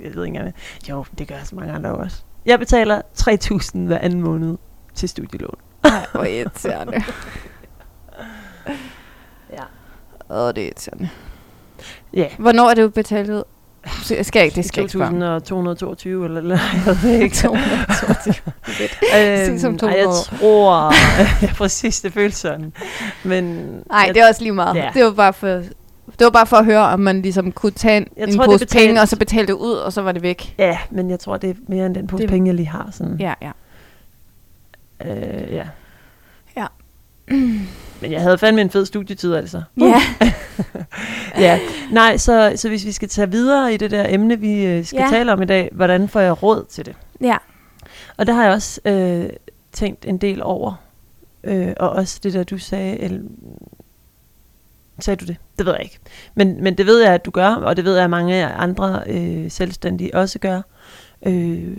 Jeg 0.00 0.14
ved 0.14 0.24
ikke 0.24 0.36
engang. 0.38 0.54
Jo, 0.88 1.04
det 1.18 1.28
gør 1.28 1.34
så 1.44 1.54
mange 1.56 1.72
andre 1.72 1.90
også. 1.94 2.22
Jeg 2.46 2.58
betaler 2.58 3.02
3.000 3.74 3.78
hver 3.78 3.98
anden 3.98 4.20
måned 4.20 4.56
til 4.94 5.08
studielån. 5.08 5.58
Nej, 5.84 6.06
hvor 6.12 6.24
irriterende. 6.24 6.92
Ja. 9.52 9.62
Åh, 10.30 10.48
det 10.54 10.58
er 10.58 10.62
irriterende. 10.66 11.08
Ja. 12.14 12.26
Hvornår 12.38 12.70
er 12.70 12.74
det 12.74 12.94
betalt 12.94 13.30
ud? 13.30 13.42
Jeg 14.10 14.26
skal 14.26 14.44
ikke, 14.44 14.54
det 14.56 14.64
skal 14.64 14.80
jeg 14.80 14.84
ikke 14.84 14.92
spørge 14.92 15.34
om. 15.34 15.40
2222 15.40 16.24
eller, 16.24 16.40
eller 16.40 16.58
jeg 16.86 16.96
ved 17.02 17.20
ikke. 17.22 17.36
222. 17.42 19.46
Sig 19.46 19.60
som 19.60 19.78
to 19.78 19.86
Øhm, 19.86 19.92
ej, 19.94 19.98
jeg 19.98 20.06
tror, 20.06 20.92
ja, 21.42 21.52
præcis, 21.58 22.00
det 22.00 22.12
føles 22.12 22.34
sådan. 22.34 22.72
Men 23.24 23.44
Nej, 23.90 24.10
det 24.14 24.22
er 24.22 24.28
også 24.28 24.42
lige 24.42 24.52
meget. 24.52 24.76
Ja. 24.76 24.90
Det 24.94 25.04
var 25.04 25.10
bare 25.10 25.32
for... 25.32 25.46
Det 25.48 25.70
var 26.24 26.30
bare 26.30 26.46
for 26.46 26.56
at 26.56 26.64
høre, 26.64 26.80
om 26.88 27.00
man 27.00 27.22
ligesom 27.22 27.52
kunne 27.52 27.72
tage 27.72 27.96
en, 27.96 28.06
Jeg 28.16 28.28
en 28.28 28.36
tror, 28.36 28.42
det 28.44 28.50
pose 28.52 28.66
penge, 28.66 28.88
betalt- 28.88 29.00
og 29.00 29.08
så 29.08 29.16
betale 29.18 29.46
det 29.46 29.52
ud, 29.52 29.72
og 29.72 29.92
så 29.92 30.02
var 30.02 30.12
det 30.12 30.22
væk. 30.22 30.54
Ja, 30.58 30.78
men 30.90 31.10
jeg 31.10 31.20
tror, 31.20 31.36
det 31.36 31.50
er 31.50 31.54
mere 31.68 31.86
end 31.86 31.94
den 31.94 32.06
pose 32.06 32.22
Det- 32.22 32.30
penge, 32.30 32.46
jeg 32.48 32.54
lige 32.54 32.68
har. 32.68 32.88
Sådan. 32.92 33.16
Ja, 33.20 33.34
ja. 33.42 33.50
Øh, 35.06 35.52
ja. 35.52 35.64
Ja. 36.56 36.66
Men 38.00 38.12
jeg 38.12 38.20
havde 38.20 38.38
fandme 38.38 38.60
en 38.62 38.70
fed 38.70 38.86
studietid, 38.86 39.34
altså. 39.34 39.62
Ja. 39.80 40.02
ja, 41.46 41.60
nej, 41.92 42.16
så, 42.16 42.52
så 42.56 42.68
hvis 42.68 42.84
vi 42.86 42.92
skal 42.92 43.08
tage 43.08 43.30
videre 43.30 43.74
i 43.74 43.76
det 43.76 43.90
der 43.90 44.06
emne, 44.08 44.40
vi 44.40 44.64
øh, 44.66 44.84
skal 44.84 45.00
ja. 45.00 45.08
tale 45.10 45.32
om 45.32 45.42
i 45.42 45.46
dag, 45.46 45.68
hvordan 45.72 46.08
får 46.08 46.20
jeg 46.20 46.42
råd 46.42 46.64
til 46.64 46.86
det? 46.86 46.96
Ja. 47.20 47.36
Og 48.16 48.26
der 48.26 48.32
har 48.32 48.44
jeg 48.44 48.52
også 48.52 48.80
øh, 48.84 49.28
tænkt 49.72 50.04
en 50.04 50.18
del 50.18 50.42
over, 50.42 50.74
øh, 51.44 51.68
og 51.76 51.90
også 51.90 52.20
det 52.22 52.32
der, 52.32 52.44
du 52.44 52.58
sagde, 52.58 52.98
eller, 53.00 53.20
sagde 54.98 55.16
du 55.16 55.24
det? 55.24 55.36
Det 55.58 55.66
ved 55.66 55.72
jeg 55.72 55.82
ikke. 55.82 55.98
Men, 56.34 56.62
men 56.64 56.78
det 56.78 56.86
ved 56.86 57.02
jeg, 57.02 57.14
at 57.14 57.24
du 57.24 57.30
gør, 57.30 57.48
og 57.48 57.76
det 57.76 57.84
ved 57.84 57.94
jeg, 57.94 58.04
at 58.04 58.10
mange 58.10 58.46
andre 58.46 59.02
øh, 59.06 59.50
selvstændige 59.50 60.14
også 60.14 60.38
gør, 60.38 60.60
øh, 61.26 61.76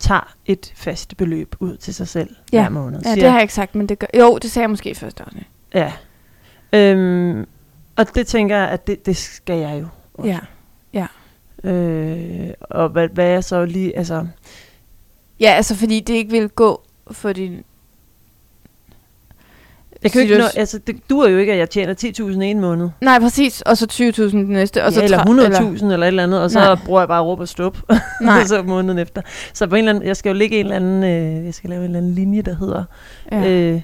tager 0.00 0.34
et 0.46 0.72
fast 0.76 1.16
beløb 1.16 1.54
ud 1.60 1.76
til 1.76 1.94
sig 1.94 2.08
selv 2.08 2.30
Ja. 2.52 2.60
hver 2.62 2.68
måned. 2.68 2.98
ja, 2.98 3.02
Siger, 3.02 3.14
det 3.14 3.24
har 3.24 3.32
jeg 3.38 3.42
ikke 3.42 3.54
sagt, 3.54 3.74
men 3.74 3.88
det 3.88 3.98
gør... 3.98 4.06
Jo, 4.18 4.38
det 4.42 4.50
sagde 4.50 4.62
jeg 4.64 4.70
måske 4.70 4.90
i 4.90 4.94
første 4.94 5.22
afsnit. 5.22 5.46
Ja. 5.74 5.92
Øhm, 6.72 7.46
og 7.96 8.14
det 8.14 8.26
tænker 8.26 8.56
jeg, 8.56 8.68
at 8.68 8.86
det, 8.86 9.06
det 9.06 9.16
skal 9.16 9.58
jeg 9.58 9.78
jo. 9.80 9.86
også. 10.14 10.28
Ja. 10.28 11.06
Øh, 11.64 12.48
og 12.60 12.88
hvad, 12.88 13.08
hvad 13.08 13.26
er 13.30 13.40
så 13.40 13.64
lige, 13.64 13.98
altså... 13.98 14.26
Ja, 15.40 15.50
altså 15.50 15.74
fordi 15.76 16.00
det 16.00 16.14
ikke 16.14 16.30
vil 16.30 16.48
gå 16.48 16.82
for 17.10 17.32
din... 17.32 17.62
Jeg 20.02 20.12
kan 20.12 20.20
jo 20.20 20.22
ikke 20.22 20.38
nå, 20.38 20.44
altså, 20.56 20.78
det 20.78 21.10
duer 21.10 21.28
jo 21.28 21.38
ikke, 21.38 21.52
at 21.52 21.58
jeg 21.58 21.70
tjener 21.70 21.94
10.000 22.34 22.40
en 22.42 22.60
måned. 22.60 22.88
Nej, 23.00 23.18
præcis. 23.20 23.62
Og 23.62 23.76
så 23.76 23.86
20.000 23.92 24.22
den 24.30 24.44
næste. 24.44 24.80
Og 24.82 24.86
Og 24.86 24.92
så 24.92 25.00
ja, 25.00 25.04
eller 25.04 25.18
tre- 25.24 25.58
100.000 25.58 25.84
eller, 25.84 25.92
eller 25.92 26.04
et 26.04 26.08
eller 26.08 26.22
andet, 26.22 26.42
og 26.42 26.50
så 26.50 26.58
Nej. 26.58 26.76
Bruger 26.86 27.00
jeg 27.00 27.08
bare 27.08 27.22
råb 27.22 27.40
og 27.40 27.48
stop. 27.48 27.78
Nej. 28.22 28.44
så 28.52 28.62
måneden 28.62 28.98
efter. 28.98 29.22
Så 29.52 29.66
på 29.66 29.74
en 29.74 29.78
eller 29.78 29.92
anden, 29.92 30.08
jeg 30.08 30.16
skal 30.16 30.30
jo 30.30 30.34
ligge 30.34 30.56
en 30.60 30.66
eller 30.66 30.76
anden, 30.76 31.04
øh, 31.04 31.44
jeg 31.46 31.54
skal 31.54 31.70
lave 31.70 31.80
en 31.80 31.84
eller 31.84 31.98
anden 31.98 32.14
linje, 32.14 32.42
der 32.42 32.54
hedder... 32.56 32.84
Ja. 33.32 33.40
Ja. 33.40 33.50
Øh, 33.50 33.80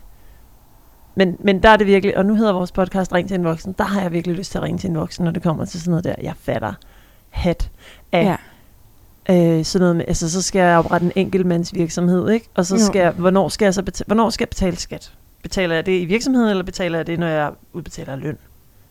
men, 1.14 1.37
men 1.40 1.62
der 1.62 1.68
er 1.68 1.77
det 1.77 1.87
virkelig, 1.87 2.16
og 2.16 2.27
nu 2.27 2.35
hedder 2.35 2.53
vores 2.53 2.72
podcast 2.72 3.12
Ring 3.12 3.29
til 3.29 3.35
en 3.35 3.44
voksen, 3.44 3.75
der 3.79 3.85
har 3.85 4.01
jeg 4.03 4.12
virkelig 4.12 4.37
lyst 4.37 4.51
til 4.51 4.59
at 4.59 4.64
ringe 4.64 4.79
til 4.79 4.90
en 4.90 4.96
voksen, 4.96 5.25
når 5.25 5.31
det 5.33 5.42
kommer 5.42 5.64
til 5.64 5.81
sådan 5.81 5.90
noget 5.90 6.05
der. 6.05 6.14
Jeg 6.22 6.35
fatter 6.42 6.72
hat 7.31 7.70
af 8.12 8.25
ja. 8.25 8.37
Øh, 9.59 9.64
sådan 9.64 9.81
noget 9.83 9.96
med, 9.96 10.05
altså 10.09 10.31
så 10.31 10.42
skal 10.42 10.59
jeg 10.61 10.79
oprette 10.79 11.07
en 11.07 11.12
enkeltmandsvirksomhed, 11.16 12.31
ikke? 12.31 12.48
Og 12.55 12.66
så 12.66 12.75
Jo. 12.75 12.87
skal 12.87 13.01
jeg, 13.01 13.11
hvornår 13.11 13.48
skal 13.48 13.66
jeg 13.66 13.75
så 13.75 13.83
betale, 13.83 14.07
hvornår 14.07 14.31
skal 14.31 14.42
jeg 14.44 14.48
betale 14.48 14.77
skat? 14.77 15.12
Betaler 15.42 15.75
jeg 15.75 15.87
det 15.87 16.01
i 16.01 16.05
virksomheden, 16.05 16.51
eller 16.51 16.64
betaler 16.64 16.98
jeg 16.98 17.07
det, 17.07 17.18
når 17.18 17.27
jeg 17.27 17.51
udbetaler 17.72 18.16
løn? 18.16 18.38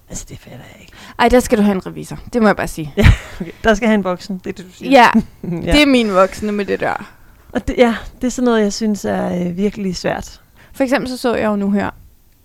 Altså, 0.09 0.25
det 0.29 0.39
fatter 0.39 0.59
jeg 0.73 0.81
ikke. 0.81 0.93
Ej, 1.19 1.29
der 1.29 1.39
skal 1.39 1.57
du 1.57 1.63
have 1.63 1.75
en 1.75 1.85
revisor. 1.87 2.19
Det 2.33 2.41
må 2.41 2.47
jeg 2.47 2.55
bare 2.55 2.67
sige. 2.67 2.93
Ja, 2.97 3.05
okay. 3.41 3.51
Der 3.63 3.73
skal 3.73 3.87
have 3.87 3.95
en 3.95 4.03
voksen, 4.03 4.41
det 4.43 4.49
er 4.49 4.53
det, 4.53 4.65
du 4.65 4.71
siger. 4.71 4.91
Ja, 4.91 5.09
ja. 5.65 5.71
det 5.71 5.81
er 5.81 5.85
min 5.85 6.13
voksne 6.13 6.51
med 6.51 6.65
det 6.65 6.79
der. 6.79 7.13
Og 7.51 7.67
det, 7.67 7.75
ja, 7.77 7.95
det 8.21 8.27
er 8.27 8.31
sådan 8.31 8.45
noget, 8.45 8.61
jeg 8.61 8.73
synes 8.73 9.05
er 9.05 9.47
øh, 9.47 9.57
virkelig 9.57 9.95
svært. 9.95 10.41
For 10.73 10.83
eksempel 10.83 11.09
så 11.09 11.17
så 11.17 11.35
jeg 11.35 11.45
jo 11.45 11.55
nu 11.55 11.71
her, 11.71 11.89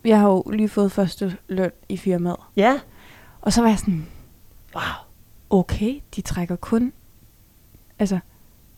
jeg 0.06 0.20
har 0.20 0.28
jo 0.28 0.42
lige 0.52 0.68
fået 0.68 0.92
første 0.92 1.36
løn 1.48 1.70
i 1.88 1.96
firmaet. 1.96 2.36
Ja. 2.56 2.80
Og 3.40 3.52
så 3.52 3.62
var 3.62 3.68
jeg 3.68 3.78
sådan, 3.78 4.06
Wow. 4.74 4.82
okay, 5.50 6.00
de 6.16 6.20
trækker 6.20 6.56
kun, 6.56 6.92
altså, 7.98 8.18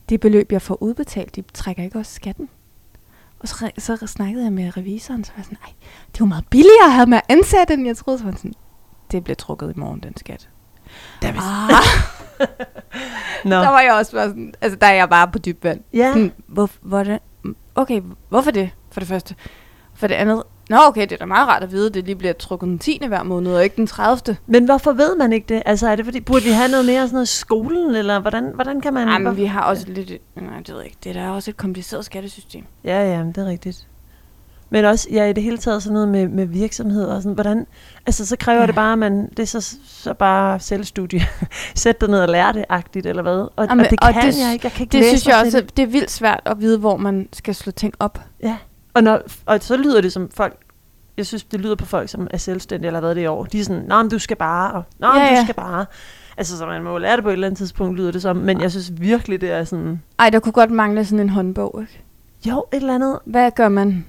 det 0.08 0.20
beløb, 0.20 0.52
jeg 0.52 0.62
får 0.62 0.82
udbetalt, 0.82 1.36
de 1.36 1.42
trækker 1.54 1.82
ikke 1.82 1.98
også 1.98 2.12
skatten. 2.14 2.48
Og 3.40 3.48
så, 3.48 3.70
så 3.78 4.06
snakkede 4.06 4.44
jeg 4.44 4.52
med 4.52 4.76
revisoren, 4.76 5.24
så 5.24 5.32
var 5.32 5.38
jeg 5.38 5.44
sådan, 5.44 5.58
nej, 5.62 5.72
det 6.12 6.20
jo 6.20 6.24
meget 6.24 6.44
billigere 6.50 6.84
at 6.86 6.92
have 6.92 7.06
med 7.06 7.18
at 7.18 7.24
ansætte, 7.28 7.74
end 7.74 7.86
jeg 7.86 7.96
troede. 7.96 8.18
Så 8.18 8.24
var 8.24 8.32
sådan, 8.32 8.54
det 9.12 9.24
bliver 9.24 9.34
trukket 9.36 9.72
i 9.76 9.78
morgen, 9.80 10.00
den 10.00 10.16
skat. 10.16 10.48
Dammit. 11.22 11.42
Ah, 11.44 11.70
Nå. 13.50 13.56
der 13.56 13.68
var 13.68 13.80
jeg 13.80 13.92
også 13.92 14.12
bare 14.12 14.28
sådan, 14.28 14.54
altså 14.60 14.78
der 14.80 14.86
er 14.86 14.94
jeg 14.94 15.08
bare 15.08 15.28
på 15.28 15.38
dyb 15.38 15.64
vand. 15.64 15.80
Ja. 15.92 16.12
Sådan, 16.12 16.32
hvor, 16.46 16.70
hvor 16.80 17.02
det, 17.02 17.18
okay, 17.74 18.02
hvorfor 18.28 18.50
det, 18.50 18.70
for 18.90 19.00
det 19.00 19.08
første? 19.08 19.34
For 19.94 20.06
det 20.06 20.14
andet, 20.14 20.42
nå 20.68 20.76
okay, 20.86 21.00
det 21.02 21.12
er 21.12 21.16
da 21.16 21.24
meget 21.24 21.48
rart 21.48 21.62
at 21.62 21.72
vide, 21.72 21.86
at 21.86 21.94
det 21.94 22.04
lige 22.04 22.16
bliver 22.16 22.32
trukket 22.32 22.66
den 22.68 22.78
10. 22.78 23.00
hver 23.08 23.22
måned, 23.22 23.54
og 23.54 23.64
ikke 23.64 23.76
den 23.76 23.86
30. 23.86 24.36
Men 24.46 24.64
hvorfor 24.64 24.92
ved 24.92 25.16
man 25.16 25.32
ikke 25.32 25.54
det? 25.54 25.62
Altså, 25.66 25.88
er 25.88 25.96
det 25.96 26.04
fordi, 26.04 26.20
burde 26.20 26.44
vi 26.44 26.50
have 26.50 26.68
noget 26.70 26.86
mere 26.86 27.00
sådan 27.06 27.14
noget 27.14 27.26
i 27.26 27.36
skolen, 27.38 27.94
eller 27.94 28.20
hvordan, 28.20 28.50
hvordan 28.54 28.80
kan 28.80 28.94
man... 28.94 29.06
Nej, 29.06 29.18
men 29.18 29.36
vi 29.36 29.44
har 29.44 29.60
også 29.62 29.84
lidt, 29.88 30.10
nej, 30.36 30.58
det 30.58 30.68
ved 30.68 30.76
jeg 30.76 30.84
ikke, 30.84 30.96
det 31.04 31.16
er 31.16 31.22
da 31.22 31.30
også 31.30 31.50
et 31.50 31.56
kompliceret 31.56 32.04
skattesystem. 32.04 32.64
Ja, 32.84 33.12
ja, 33.16 33.22
det 33.24 33.38
er 33.38 33.46
rigtigt. 33.46 33.86
Men 34.70 34.84
også, 34.84 35.08
ja, 35.12 35.24
i 35.24 35.32
det 35.32 35.42
hele 35.42 35.58
taget 35.58 35.82
sådan 35.82 35.92
noget 35.94 36.08
med, 36.08 36.28
med 36.28 36.46
virksomheder 36.46 37.14
og 37.14 37.22
sådan, 37.22 37.34
hvordan, 37.34 37.66
altså 38.06 38.26
så 38.26 38.36
kræver 38.36 38.60
Ja. 38.60 38.66
det 38.66 38.74
bare, 38.74 38.92
at 38.92 38.98
man, 38.98 39.28
det 39.30 39.38
er 39.38 39.44
så, 39.46 39.76
så 39.86 40.14
bare 40.14 40.60
selvstudie. 40.60 41.20
Sæt 41.74 42.00
dig 42.00 42.08
ned 42.08 42.20
og 42.20 42.28
lær 42.28 42.52
det, 42.52 42.64
agtigt, 42.68 43.06
eller 43.06 43.22
hvad? 43.22 43.48
Og, 43.56 43.66
Jamen, 43.68 43.84
og 43.84 43.90
det 43.90 43.98
og 44.02 44.12
kan 44.12 44.22
det- 44.32 44.40
jeg 44.40 44.52
ikke, 44.52 44.64
jeg 44.66 44.72
kan 44.72 44.82
ikke 44.84 44.92
Det 44.92 45.00
læse 45.00 45.08
synes 45.08 45.26
jeg 45.26 45.42
også, 45.44 45.62
det 45.76 45.82
er 45.82 45.86
vildt 45.86 46.10
svært 46.10 46.40
at 46.46 46.60
vide, 46.60 46.78
hvor 46.78 46.96
man 46.96 47.28
skal 47.32 47.54
slå 47.54 47.72
ting 47.72 47.94
op. 48.00 48.20
Ja, 48.42 48.56
og, 48.98 49.04
når, 49.04 49.20
og 49.46 49.58
så 49.62 49.76
lyder 49.76 50.00
det 50.00 50.12
som 50.12 50.30
folk, 50.34 50.56
jeg 51.16 51.26
synes, 51.26 51.44
det 51.44 51.60
lyder 51.60 51.74
på 51.74 51.84
folk, 51.86 52.08
som 52.08 52.26
er 52.30 52.36
selvstændige 52.38 52.86
eller 52.86 53.00
hvad 53.00 53.14
det 53.14 53.20
er 53.20 53.24
i 53.24 53.26
år. 53.26 53.44
De 53.44 53.60
er 53.60 53.64
sådan, 53.64 53.82
nå, 53.82 54.02
men 54.02 54.10
du 54.10 54.18
skal 54.18 54.36
bare, 54.36 54.72
og 54.72 54.82
nå, 54.98 55.06
Ja, 55.06 55.24
ja, 55.24 55.40
du 55.40 55.44
skal 55.44 55.54
bare. 55.54 55.86
Altså, 56.36 56.58
så 56.58 56.66
man 56.66 56.82
må 56.82 56.98
lære 56.98 57.16
det 57.16 57.24
på 57.24 57.28
et 57.28 57.32
eller 57.32 57.46
andet 57.46 57.58
tidspunkt, 57.58 57.96
lyder 57.98 58.12
det 58.12 58.22
som. 58.22 58.36
Men 58.36 58.60
jeg 58.60 58.70
synes 58.70 58.92
virkelig, 59.00 59.40
det 59.40 59.50
er 59.50 59.64
sådan, 59.64 60.02
Ej, 60.18 60.30
der 60.30 60.40
kunne 60.40 60.52
godt 60.52 60.70
mangle 60.70 61.04
sådan 61.04 61.20
en 61.20 61.28
håndbog, 61.28 61.78
ikke? 61.80 62.00
jo, 62.46 62.64
et 62.72 62.76
eller 62.76 62.94
andet. 62.94 63.18
Hvad 63.24 63.50
gør 63.50 63.68
man? 63.68 64.06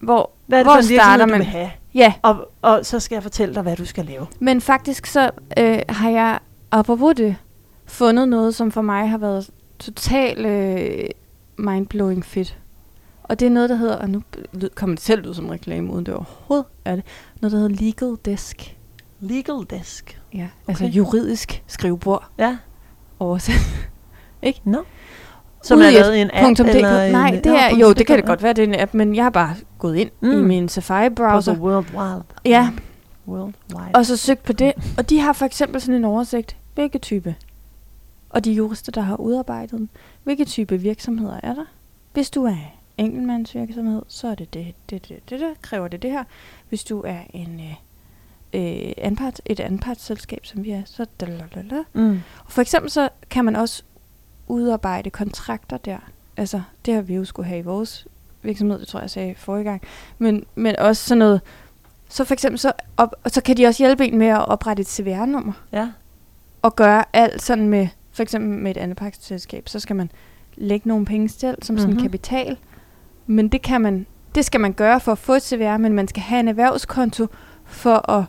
Hvor, 0.00 0.30
Hvad 0.46 0.58
er 0.58 0.62
det 0.62 0.66
hvor 0.66 0.74
for 0.74 0.78
en 0.92 0.98
starter 1.00 1.24
du 1.24 1.30
man? 1.30 1.38
vil 1.38 1.46
have? 1.46 1.70
Ja, 1.94 2.14
Og, 2.22 2.50
og 2.62 2.86
så 2.86 3.00
skal 3.00 3.16
jeg 3.16 3.22
fortælle 3.22 3.54
dig, 3.54 3.62
hvad 3.62 3.76
du 3.76 3.84
skal 3.84 4.04
lave. 4.04 4.26
men 4.38 4.60
faktisk 4.60 5.06
så 5.06 5.30
øh, 5.58 5.78
har 5.88 6.10
jeg, 6.10 6.38
apropos 6.70 7.14
det, 7.16 7.36
fundet 7.86 8.28
noget, 8.28 8.54
som 8.54 8.70
for 8.72 8.82
mig 8.82 9.10
har 9.10 9.18
været 9.18 9.50
totalt 9.78 10.46
øh, 10.46 11.04
mindblowing 11.58 12.24
fedt. 12.24 12.56
Og 13.30 13.40
det 13.40 13.46
er 13.46 13.50
noget, 13.50 13.70
der 13.70 13.76
hedder, 13.76 13.96
og 13.96 14.10
nu 14.10 14.22
kommer 14.74 14.96
det 14.96 15.04
selv 15.04 15.28
ud 15.28 15.34
som 15.34 15.48
reklame, 15.48 15.92
uden 15.92 16.06
det 16.06 16.14
overhovedet 16.14 16.66
er 16.84 16.94
det, 16.96 17.04
noget, 17.40 17.52
der 17.52 17.58
hedder 17.58 17.76
Legal 17.84 18.16
Desk. 18.24 18.76
Legal 19.20 19.54
desk. 19.70 20.20
Ja, 20.34 20.48
altså 20.68 20.84
Okay. 20.84 20.94
juridisk 20.94 21.62
skrivebord 21.66 22.24
Ja. 22.38 22.56
oversat. 23.18 23.54
Nå. 24.64 24.84
Som 25.62 25.78
Ude 25.78 25.86
er 25.86 25.90
lavet 25.90 26.14
i 26.16 26.20
en 26.20 26.30
app? 26.32 26.44
Punktum 26.44 26.66
eller. 26.66 27.10
Nej, 27.10 27.40
det 27.44 27.52
er, 27.52 27.76
jo, 27.76 27.92
det 27.92 28.06
kan 28.06 28.16
det 28.16 28.24
godt 28.24 28.42
være, 28.42 28.52
det 28.52 28.64
er 28.64 28.68
en 28.68 28.80
app, 28.80 28.94
men 28.94 29.14
jeg 29.14 29.24
har 29.24 29.30
bare 29.30 29.54
gået 29.78 29.96
ind 29.96 30.10
mm. 30.20 30.30
i 30.32 30.36
min 30.36 30.66
På 30.66 30.70
Safari-browser, 30.70 31.58
World 31.58 31.86
Wild. 31.94 32.22
Ja. 32.44 32.70
World 33.28 33.54
Wide. 33.74 33.90
og 33.94 34.06
så 34.06 34.16
søgt 34.16 34.42
på 34.42 34.52
det. 34.52 34.72
Og 34.98 35.10
de 35.10 35.20
har 35.20 35.32
for 35.32 35.44
eksempel 35.46 35.80
sådan 35.80 35.94
en 35.94 36.04
oversigt. 36.04 36.56
Hvilke 36.74 36.98
type? 36.98 37.34
Og 38.30 38.44
de 38.44 38.52
jurister, 38.52 38.92
der 38.92 39.00
har 39.00 39.16
udarbejdet 39.16 39.70
den. 39.70 39.90
Hvilke 40.24 40.44
type 40.44 40.78
virksomheder 40.78 41.40
er 41.42 41.54
der? 41.54 41.64
Hvis 42.12 42.30
du 42.30 42.44
er 42.44 42.56
enkeltmandsvirksomhed, 43.00 44.02
så 44.08 44.28
er 44.28 44.34
det 44.34 44.54
det, 44.54 44.74
det, 44.90 45.08
det, 45.08 45.30
det, 45.30 45.40
det, 45.40 45.62
kræver 45.62 45.88
det 45.88 46.02
det 46.02 46.10
her. 46.10 46.24
Hvis 46.68 46.84
du 46.84 47.00
er 47.00 47.18
en 47.34 47.60
øh, 47.60 47.74
øh, 48.86 48.92
anpart, 48.98 49.40
et 49.46 49.60
anpartsselskab, 49.60 50.46
som 50.46 50.64
vi 50.64 50.70
er, 50.70 50.82
så 50.86 51.06
dalalala. 51.20 51.84
Mm. 51.92 52.20
Og 52.44 52.52
for 52.52 52.60
eksempel 52.62 52.90
så 52.90 53.08
kan 53.30 53.44
man 53.44 53.56
også 53.56 53.82
udarbejde 54.48 55.10
kontrakter 55.10 55.76
der. 55.76 55.98
Altså, 56.36 56.62
det 56.86 56.94
har 56.94 57.00
vi 57.02 57.14
jo 57.14 57.24
skulle 57.24 57.48
have 57.48 57.58
i 57.58 57.62
vores 57.62 58.06
virksomhed, 58.42 58.78
det 58.78 58.88
tror 58.88 58.98
jeg, 58.98 59.02
jeg 59.02 59.10
sagde 59.10 59.34
forrige 59.34 59.64
gang. 59.64 59.82
Men, 60.18 60.44
men 60.54 60.76
også 60.78 61.04
sådan 61.04 61.18
noget, 61.18 61.40
så 62.08 62.24
for 62.24 62.32
eksempel 62.34 62.58
så, 62.58 62.72
op, 62.96 63.14
og 63.24 63.30
så 63.30 63.42
kan 63.42 63.56
de 63.56 63.66
også 63.66 63.82
hjælpe 63.82 64.06
en 64.06 64.18
med 64.18 64.26
at 64.26 64.48
oprette 64.48 64.80
et 64.80 64.86
CVR-nummer. 64.88 65.52
Ja. 65.72 65.88
Og 66.62 66.76
gøre 66.76 67.04
alt 67.12 67.42
sådan 67.42 67.68
med, 67.68 67.88
for 68.12 68.22
eksempel 68.22 68.50
med 68.58 68.70
et 68.70 68.76
andet 68.76 68.96
pakselskab, 68.96 69.68
så 69.68 69.80
skal 69.80 69.96
man 69.96 70.10
lægge 70.54 70.88
nogle 70.88 71.06
penge 71.06 71.28
selv 71.28 71.62
som 71.62 71.78
sådan 71.78 71.94
Mhm. 71.94 72.02
kapital. 72.02 72.56
Men 73.30 73.48
det 73.48 73.62
kan 73.62 73.80
man, 73.80 74.06
det 74.34 74.44
skal 74.44 74.60
man 74.60 74.72
gøre 74.72 75.00
for 75.00 75.12
at 75.12 75.18
få 75.18 75.32
et 75.34 75.42
CVR, 75.42 75.76
men 75.76 75.92
man 75.92 76.08
skal 76.08 76.22
have 76.22 76.40
en 76.40 76.48
erhvervskonto 76.48 77.26
for 77.64 78.10
at 78.10 78.24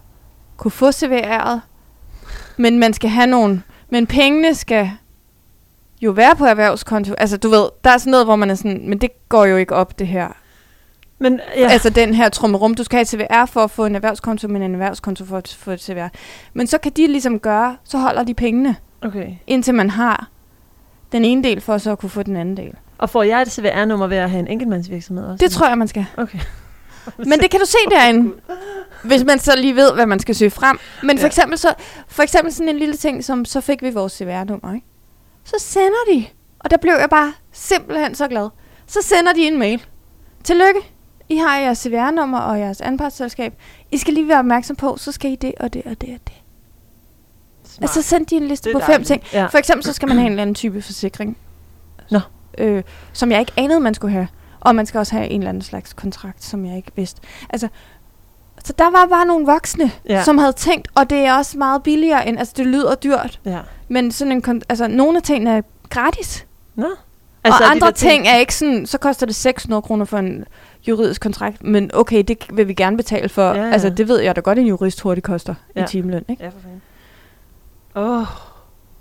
kunne 0.57 0.71
få 0.71 0.89
CVR'et. 0.89 1.59
Men 2.57 2.79
man 2.79 2.93
skal 2.93 3.09
have 3.09 3.27
nogle, 3.27 3.63
men 3.89 4.07
pengene 4.07 4.55
skal 4.55 4.91
jo 6.01 6.11
være 6.11 6.35
på 6.35 6.45
erhvervskonto. 6.45 7.13
Altså 7.13 7.37
du 7.37 7.49
ved, 7.49 7.69
der 7.83 7.89
er 7.89 7.97
sådan 7.97 8.11
noget, 8.11 8.25
hvor 8.25 8.35
man 8.35 8.49
er 8.49 8.55
sådan, 8.55 8.89
men 8.89 8.97
det 8.97 9.29
går 9.29 9.45
jo 9.45 9.57
ikke 9.57 9.75
op 9.75 9.99
det 9.99 10.07
her. 10.07 10.27
Men 11.19 11.39
Ja. 11.55 11.67
Altså 11.69 11.89
den 11.89 12.13
her 12.13 12.29
trummerum, 12.29 12.75
du 12.75 12.83
skal 12.83 12.97
have 12.97 13.01
et 13.01 13.07
CVR 13.07 13.45
for 13.45 13.63
at 13.63 13.71
få 13.71 13.85
en 13.85 13.95
erhvervskonto, 13.95 14.47
men 14.47 14.61
en 14.61 14.71
erhvervskonto 14.71 15.25
for 15.25 15.37
at 15.37 15.57
få 15.59 15.71
et 15.71 15.81
CVR. 15.81 16.07
Men 16.53 16.67
så 16.67 16.77
kan 16.77 16.91
de 16.91 17.07
ligesom 17.07 17.39
gøre, 17.39 17.77
så 17.83 17.97
holder 17.97 18.23
de 18.23 18.33
pengene, 18.33 18.75
okay. 19.01 19.27
indtil 19.47 19.73
man 19.73 19.89
har 19.89 20.29
den 21.11 21.25
ene 21.25 21.43
del, 21.43 21.61
for 21.61 21.77
så 21.77 21.91
at 21.91 21.99
kunne 21.99 22.09
få 22.09 22.23
den 22.23 22.35
anden 22.35 22.57
del. 22.57 22.73
Og 23.01 23.09
får 23.09 23.23
jeg 23.23 23.41
et 23.41 23.51
CVR-nummer 23.51 24.07
ved 24.07 24.17
at 24.17 24.29
have 24.29 24.39
en 24.39 24.47
enkeltmandsvirksomhed 24.47 25.25
også? 25.25 25.45
Det 25.45 25.51
tror 25.51 25.67
jeg, 25.67 25.77
man 25.77 25.87
skal. 25.87 26.05
Okay. 26.17 26.39
Men 27.29 27.39
det 27.39 27.51
kan 27.51 27.59
du 27.59 27.65
se 27.65 27.77
derinde, 27.91 28.33
hvis 29.03 29.23
man 29.23 29.39
så 29.39 29.55
lige 29.57 29.75
ved, 29.75 29.93
hvad 29.93 30.05
man 30.05 30.19
skal 30.19 30.35
søge 30.35 30.51
frem. 30.51 30.79
Men 31.03 31.17
for 31.17 31.23
Ja. 31.23 31.27
eksempel, 31.27 31.57
så, 31.57 31.73
for 32.07 32.23
eksempel 32.23 32.53
sådan 32.53 32.69
en 32.69 32.77
lille 32.79 32.95
ting, 32.95 33.23
som 33.23 33.45
så 33.45 33.61
fik 33.61 33.81
vi 33.81 33.89
vores 33.89 34.13
CVR-nummer, 34.13 34.73
ikke? 34.75 34.87
Så 35.43 35.55
sender 35.59 35.97
de, 36.13 36.25
og 36.59 36.71
der 36.71 36.77
blev 36.77 36.93
jeg 36.99 37.09
bare 37.09 37.33
simpelthen 37.51 38.15
så 38.15 38.27
glad. 38.27 38.49
Så 38.87 38.99
sender 39.01 39.33
de 39.33 39.47
en 39.47 39.59
mail. 39.59 39.85
Tillykke, 40.43 40.79
I 41.29 41.35
har 41.37 41.57
jeres 41.57 41.77
CVR-nummer 41.77 42.39
og 42.39 42.59
jeres 42.59 42.81
anpartsselskab. 42.81 43.53
I 43.91 43.97
skal 43.97 44.13
lige 44.13 44.27
være 44.27 44.39
opmærksom 44.39 44.75
på, 44.75 44.97
så 44.97 45.11
skal 45.11 45.31
I 45.31 45.35
det 45.35 45.53
og 45.59 45.73
det 45.73 45.81
og 45.85 46.01
det 46.01 46.09
og 46.09 46.19
det. 46.27 46.33
Smart. 47.63 47.81
Altså 47.81 48.01
så 48.01 48.07
sendte 48.09 48.35
de 48.35 48.41
en 48.41 48.47
liste 48.47 48.69
på 48.73 48.79
fem 48.79 49.03
ting. 49.03 49.23
Ja. 49.33 49.45
For 49.45 49.57
eksempel 49.57 49.83
så 49.85 49.93
skal 49.93 50.07
man 50.07 50.17
have 50.17 50.25
en 50.25 50.31
eller 50.31 50.41
anden 50.41 50.55
type 50.55 50.81
forsikring. 50.81 51.37
Nå. 52.11 52.19
Øh, 52.57 52.83
som 53.13 53.31
jeg 53.31 53.39
ikke 53.39 53.51
anede, 53.57 53.79
man 53.79 53.93
skulle 53.93 54.11
have. 54.13 54.27
Og 54.59 54.75
man 54.75 54.85
skal 54.85 54.97
også 54.99 55.15
have 55.15 55.27
en 55.27 55.39
eller 55.41 55.49
anden 55.49 55.63
slags 55.63 55.93
kontrakt, 55.93 56.43
som 56.43 56.65
jeg 56.65 56.75
ikke 56.77 56.91
vidste. 56.95 57.21
Altså, 57.49 57.67
så 58.63 58.73
der 58.77 58.91
var 58.91 59.05
bare 59.09 59.25
nogle 59.25 59.45
voksne, 59.45 59.91
ja. 60.09 60.23
Som 60.23 60.37
havde 60.37 60.53
tænkt, 60.53 60.87
og 60.95 61.09
det 61.09 61.17
er 61.17 61.37
også 61.37 61.57
meget 61.57 61.83
billigere 61.83 62.27
end, 62.27 62.39
altså 62.39 62.53
det 62.57 62.65
lyder 62.67 62.95
dyrt, 62.95 63.39
Ja. 63.45 63.59
men 63.87 64.11
sådan 64.11 64.31
en, 64.31 64.61
altså 64.69 64.87
nogle 64.87 65.17
af 65.17 65.23
tingene 65.23 65.57
er 65.57 65.61
gratis. 65.89 66.45
Nå. 66.75 66.87
Altså, 67.43 67.63
og 67.63 67.65
de 67.65 67.71
andre 67.71 67.87
der 67.87 67.93
ting 67.93 68.27
er 68.27 68.35
ikke 68.37 68.55
sådan, 68.55 68.85
så 68.85 68.97
koster 68.97 69.25
det 69.25 69.35
600 69.35 69.81
kroner 69.81 70.05
for 70.05 70.17
en 70.17 70.45
juridisk 70.87 71.21
kontrakt, 71.21 71.63
men 71.63 71.91
okay, 71.93 72.23
det 72.27 72.37
vil 72.53 72.67
vi 72.67 72.73
gerne 72.73 72.97
betale 72.97 73.29
for. 73.29 73.53
Ja, 73.53 73.63
ja. 73.65 73.71
Altså 73.71 73.89
det 73.89 74.07
ved 74.07 74.19
jeg 74.19 74.35
da 74.35 74.41
godt, 74.41 74.59
en 74.59 74.67
jurist 74.67 75.01
hurtigt 75.01 75.25
koster. 75.25 75.55
Ja. 75.75 75.83
i 75.83 75.87
timeløn, 75.87 76.25
ikke? 76.29 76.43
Ja, 76.43 76.49
for 76.49 76.59
fanden. 76.63 76.81
Åh, 77.95 78.19
oh, 78.21 78.25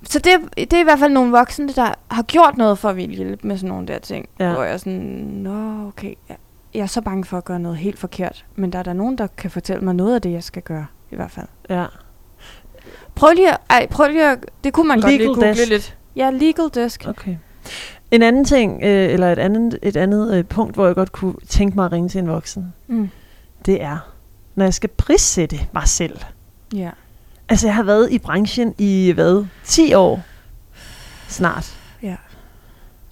Så 0.03 0.19
det, 0.19 0.33
det 0.57 0.73
er 0.73 0.81
i 0.81 0.85
hvert 0.85 0.99
fald 0.99 1.13
nogle 1.13 1.31
voksne, 1.33 1.69
der 1.69 1.95
har 2.11 2.23
gjort 2.23 2.57
noget 2.57 2.79
for 2.79 2.89
at 2.89 2.97
ville 2.97 3.17
hjælpe 3.17 3.47
med 3.47 3.57
sådan 3.57 3.69
nogle 3.69 3.87
der 3.87 3.99
ting. 3.99 4.29
Ja. 4.39 4.53
Hvor 4.53 4.63
jeg 4.63 4.73
er 4.73 4.77
sådan, 4.77 5.01
nå 5.43 5.87
okay, 5.89 6.15
jeg, 6.29 6.37
jeg 6.75 6.81
er 6.81 6.87
så 6.87 7.01
bange 7.01 7.25
for 7.25 7.39
at 7.39 7.45
gøre 7.45 7.61
noget 7.61 7.79
helt 7.79 7.99
forkert. 7.99 8.45
Men 8.57 8.73
der 8.73 8.79
er 8.79 8.83
der 8.83 8.93
nogen, 8.93 9.19
der 9.19 9.27
kan 9.27 9.51
fortælle 9.51 9.85
mig 9.85 9.95
noget 9.95 10.15
af 10.15 10.23
det, 10.23 10.33
jeg 10.33 10.45
skal 10.45 10.63
gøre, 10.63 10.87
i 11.11 11.17
hvert 11.17 11.31
fald. 11.31 11.47
ja. 11.71 11.87
Prøv 13.15 13.33
lige 13.35 13.51
at, 13.53 13.59
ej, 13.71 13.87
prøv 13.91 14.09
lige 14.09 14.25
at, 14.31 14.39
det 14.65 14.73
kunne 14.73 14.89
man 14.89 15.01
godt 15.01 15.13
Legal 15.13 15.19
lige 15.27 15.35
google 15.35 15.49
desk. 15.49 15.69
lidt. 15.69 15.97
Ja, 16.17 16.31
legal 16.31 16.65
desk. 16.75 17.05
Okay. 17.09 17.37
En 18.11 18.23
anden 18.23 18.45
ting, 18.45 18.83
øh, 18.83 19.13
eller 19.13 19.33
et 19.33 19.39
andet, 19.39 19.79
et 19.83 19.97
andet 19.97 20.35
øh, 20.35 20.45
punkt, 20.45 20.75
hvor 20.75 20.87
jeg 20.87 20.95
godt 20.95 21.13
kunne 21.13 21.35
tænke 21.49 21.77
mig 21.77 21.85
at 21.87 21.93
ringe 21.93 22.09
til 22.09 22.19
en 22.19 22.29
voksen, 22.29 22.73
Mm. 22.87 23.09
det 23.67 23.83
er, 23.83 23.99
når 24.55 24.65
jeg 24.65 24.75
skal 24.75 24.89
prissætte 24.91 25.57
mig 25.75 25.89
selv. 25.89 26.19
Ja. 26.75 26.91
Altså, 27.51 27.67
jeg 27.67 27.75
har 27.75 27.83
været 27.83 28.13
i 28.13 28.19
branchen 28.19 28.75
i, 28.79 29.11
hvad, 29.13 29.45
10 29.65 29.95
år 29.95 30.23
snart. 31.29 31.79
Ja. 32.03 32.17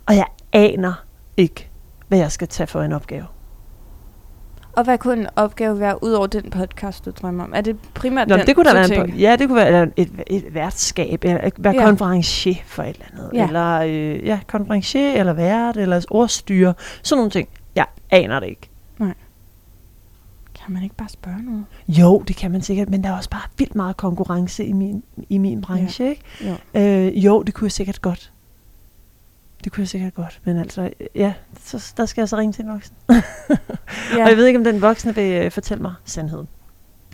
Og 0.07 0.16
jeg 0.16 0.27
aner 0.53 0.92
ikke, 1.37 1.68
hvad 2.09 2.18
jeg 2.18 2.33
skal 2.33 2.48
tage 2.48 2.66
for 2.66 2.83
en 2.83 2.92
opgave. 2.92 3.24
Og 4.72 4.85
hvad 4.85 4.98
kunne 4.98 5.20
en 5.20 5.27
opgave 5.37 5.81
være, 5.81 6.03
ud 6.05 6.12
over 6.12 6.27
den 6.27 6.51
podcast, 6.51 7.05
du 7.05 7.11
drømmer 7.11 7.44
om? 7.44 7.53
Er 7.57 7.61
det 7.61 7.77
primært 7.94 8.29
Nå, 8.29 8.37
den, 8.37 8.46
det 8.46 8.55
kunne 8.55 8.64
da 8.64 8.70
du 8.70 8.74
være 8.74 8.85
en, 8.85 8.90
tænker? 8.90 9.14
po- 9.14 9.18
ja, 9.18 9.37
det 9.37 9.48
kunne 9.48 9.57
være 9.57 9.66
eller 9.66 9.87
et, 9.96 10.11
et 10.27 10.55
værtskab, 10.55 11.24
eller 11.24 11.51
være 11.59 11.74
Ja. 11.74 11.85
konferencier 11.85 12.55
for 12.66 12.83
et 12.83 12.88
eller 12.88 13.05
andet. 13.12 13.31
Ja. 13.35 13.46
Eller 13.46 13.81
øh, 13.81 14.27
ja, 14.27 14.40
konferencier, 14.46 15.12
eller 15.12 15.33
vært, 15.33 15.77
eller 15.77 16.05
ordstyre. 16.11 16.74
Sådan 17.03 17.18
nogle 17.18 17.31
ting. 17.31 17.48
Jeg 17.74 17.87
aner 18.11 18.40
det 18.40 18.46
ikke. 18.48 18.70
Kan 20.68 20.74
man 20.74 20.83
ikke 20.83 20.96
bare 20.96 21.09
spørge 21.09 21.42
noget? 21.42 21.64
Jo, 21.88 22.18
det 22.28 22.37
kan 22.37 22.50
man 22.50 22.62
sikkert, 22.62 22.88
men 22.88 23.04
der 23.04 23.11
er 23.11 23.16
også 23.16 23.31
bare 23.31 23.42
vildt 23.59 23.74
meget 23.74 23.96
konkurrence 23.96 24.64
i 24.64 24.72
min, 24.72 25.02
i 25.28 25.38
min 25.38 25.61
branche, 25.61 26.04
ja. 26.04 26.11
ikke? 26.11 26.22
Jo. 26.74 26.81
Øh, 26.81 27.24
jo, 27.24 27.42
det 27.42 27.54
kunne 27.54 27.66
jeg 27.66 27.72
sikkert 27.72 28.02
godt. 28.02 28.33
Det 29.64 29.72
kunne 29.72 29.83
jeg 29.83 29.88
sikkert 29.88 30.14
godt, 30.14 30.40
men 30.44 30.59
altså, 30.59 30.90
ja, 31.14 31.33
så, 31.61 31.92
der 31.96 32.07
skal 32.07 32.20
jeg 32.22 32.28
så 32.28 32.37
ringe 32.37 32.52
til 32.52 32.64
en 32.64 32.70
voksen. 32.70 32.94
ja. 33.11 34.22
Og 34.22 34.28
jeg 34.28 34.37
ved 34.37 34.46
ikke, 34.46 34.59
om 34.59 34.64
den 34.64 34.83
voksne 34.83 35.14
vil 35.14 35.46
uh, 35.46 35.52
fortælle 35.52 35.83
mig 35.83 35.94
sandheden. 36.04 36.48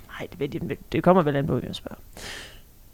Nej, 0.09 0.29
det, 0.31 0.40
ved 0.40 0.49
de, 0.49 0.77
det 0.93 1.03
kommer 1.03 1.23
vel 1.23 1.37
an 1.37 1.47
på, 1.47 1.53
hvem 1.53 1.64
jeg 1.67 1.75
spørger. 1.75 2.01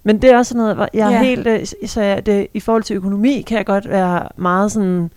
Men 0.02 0.22
det 0.22 0.30
er 0.30 0.38
også 0.38 0.56
noget, 0.56 0.74
hvor 0.74 0.88
jeg 0.94 1.12
er 1.12 1.16
ja. 1.16 1.22
helt, 1.22 1.46
uh, 1.82 1.88
så 1.88 2.02
jeg, 2.02 2.26
det, 2.26 2.46
i 2.54 2.60
forhold 2.60 2.82
til 2.82 2.96
økonomi, 2.96 3.42
kan 3.46 3.58
jeg 3.58 3.66
godt 3.66 3.88
være 3.88 4.28
meget 4.36 4.72
sådan, 4.72 5.10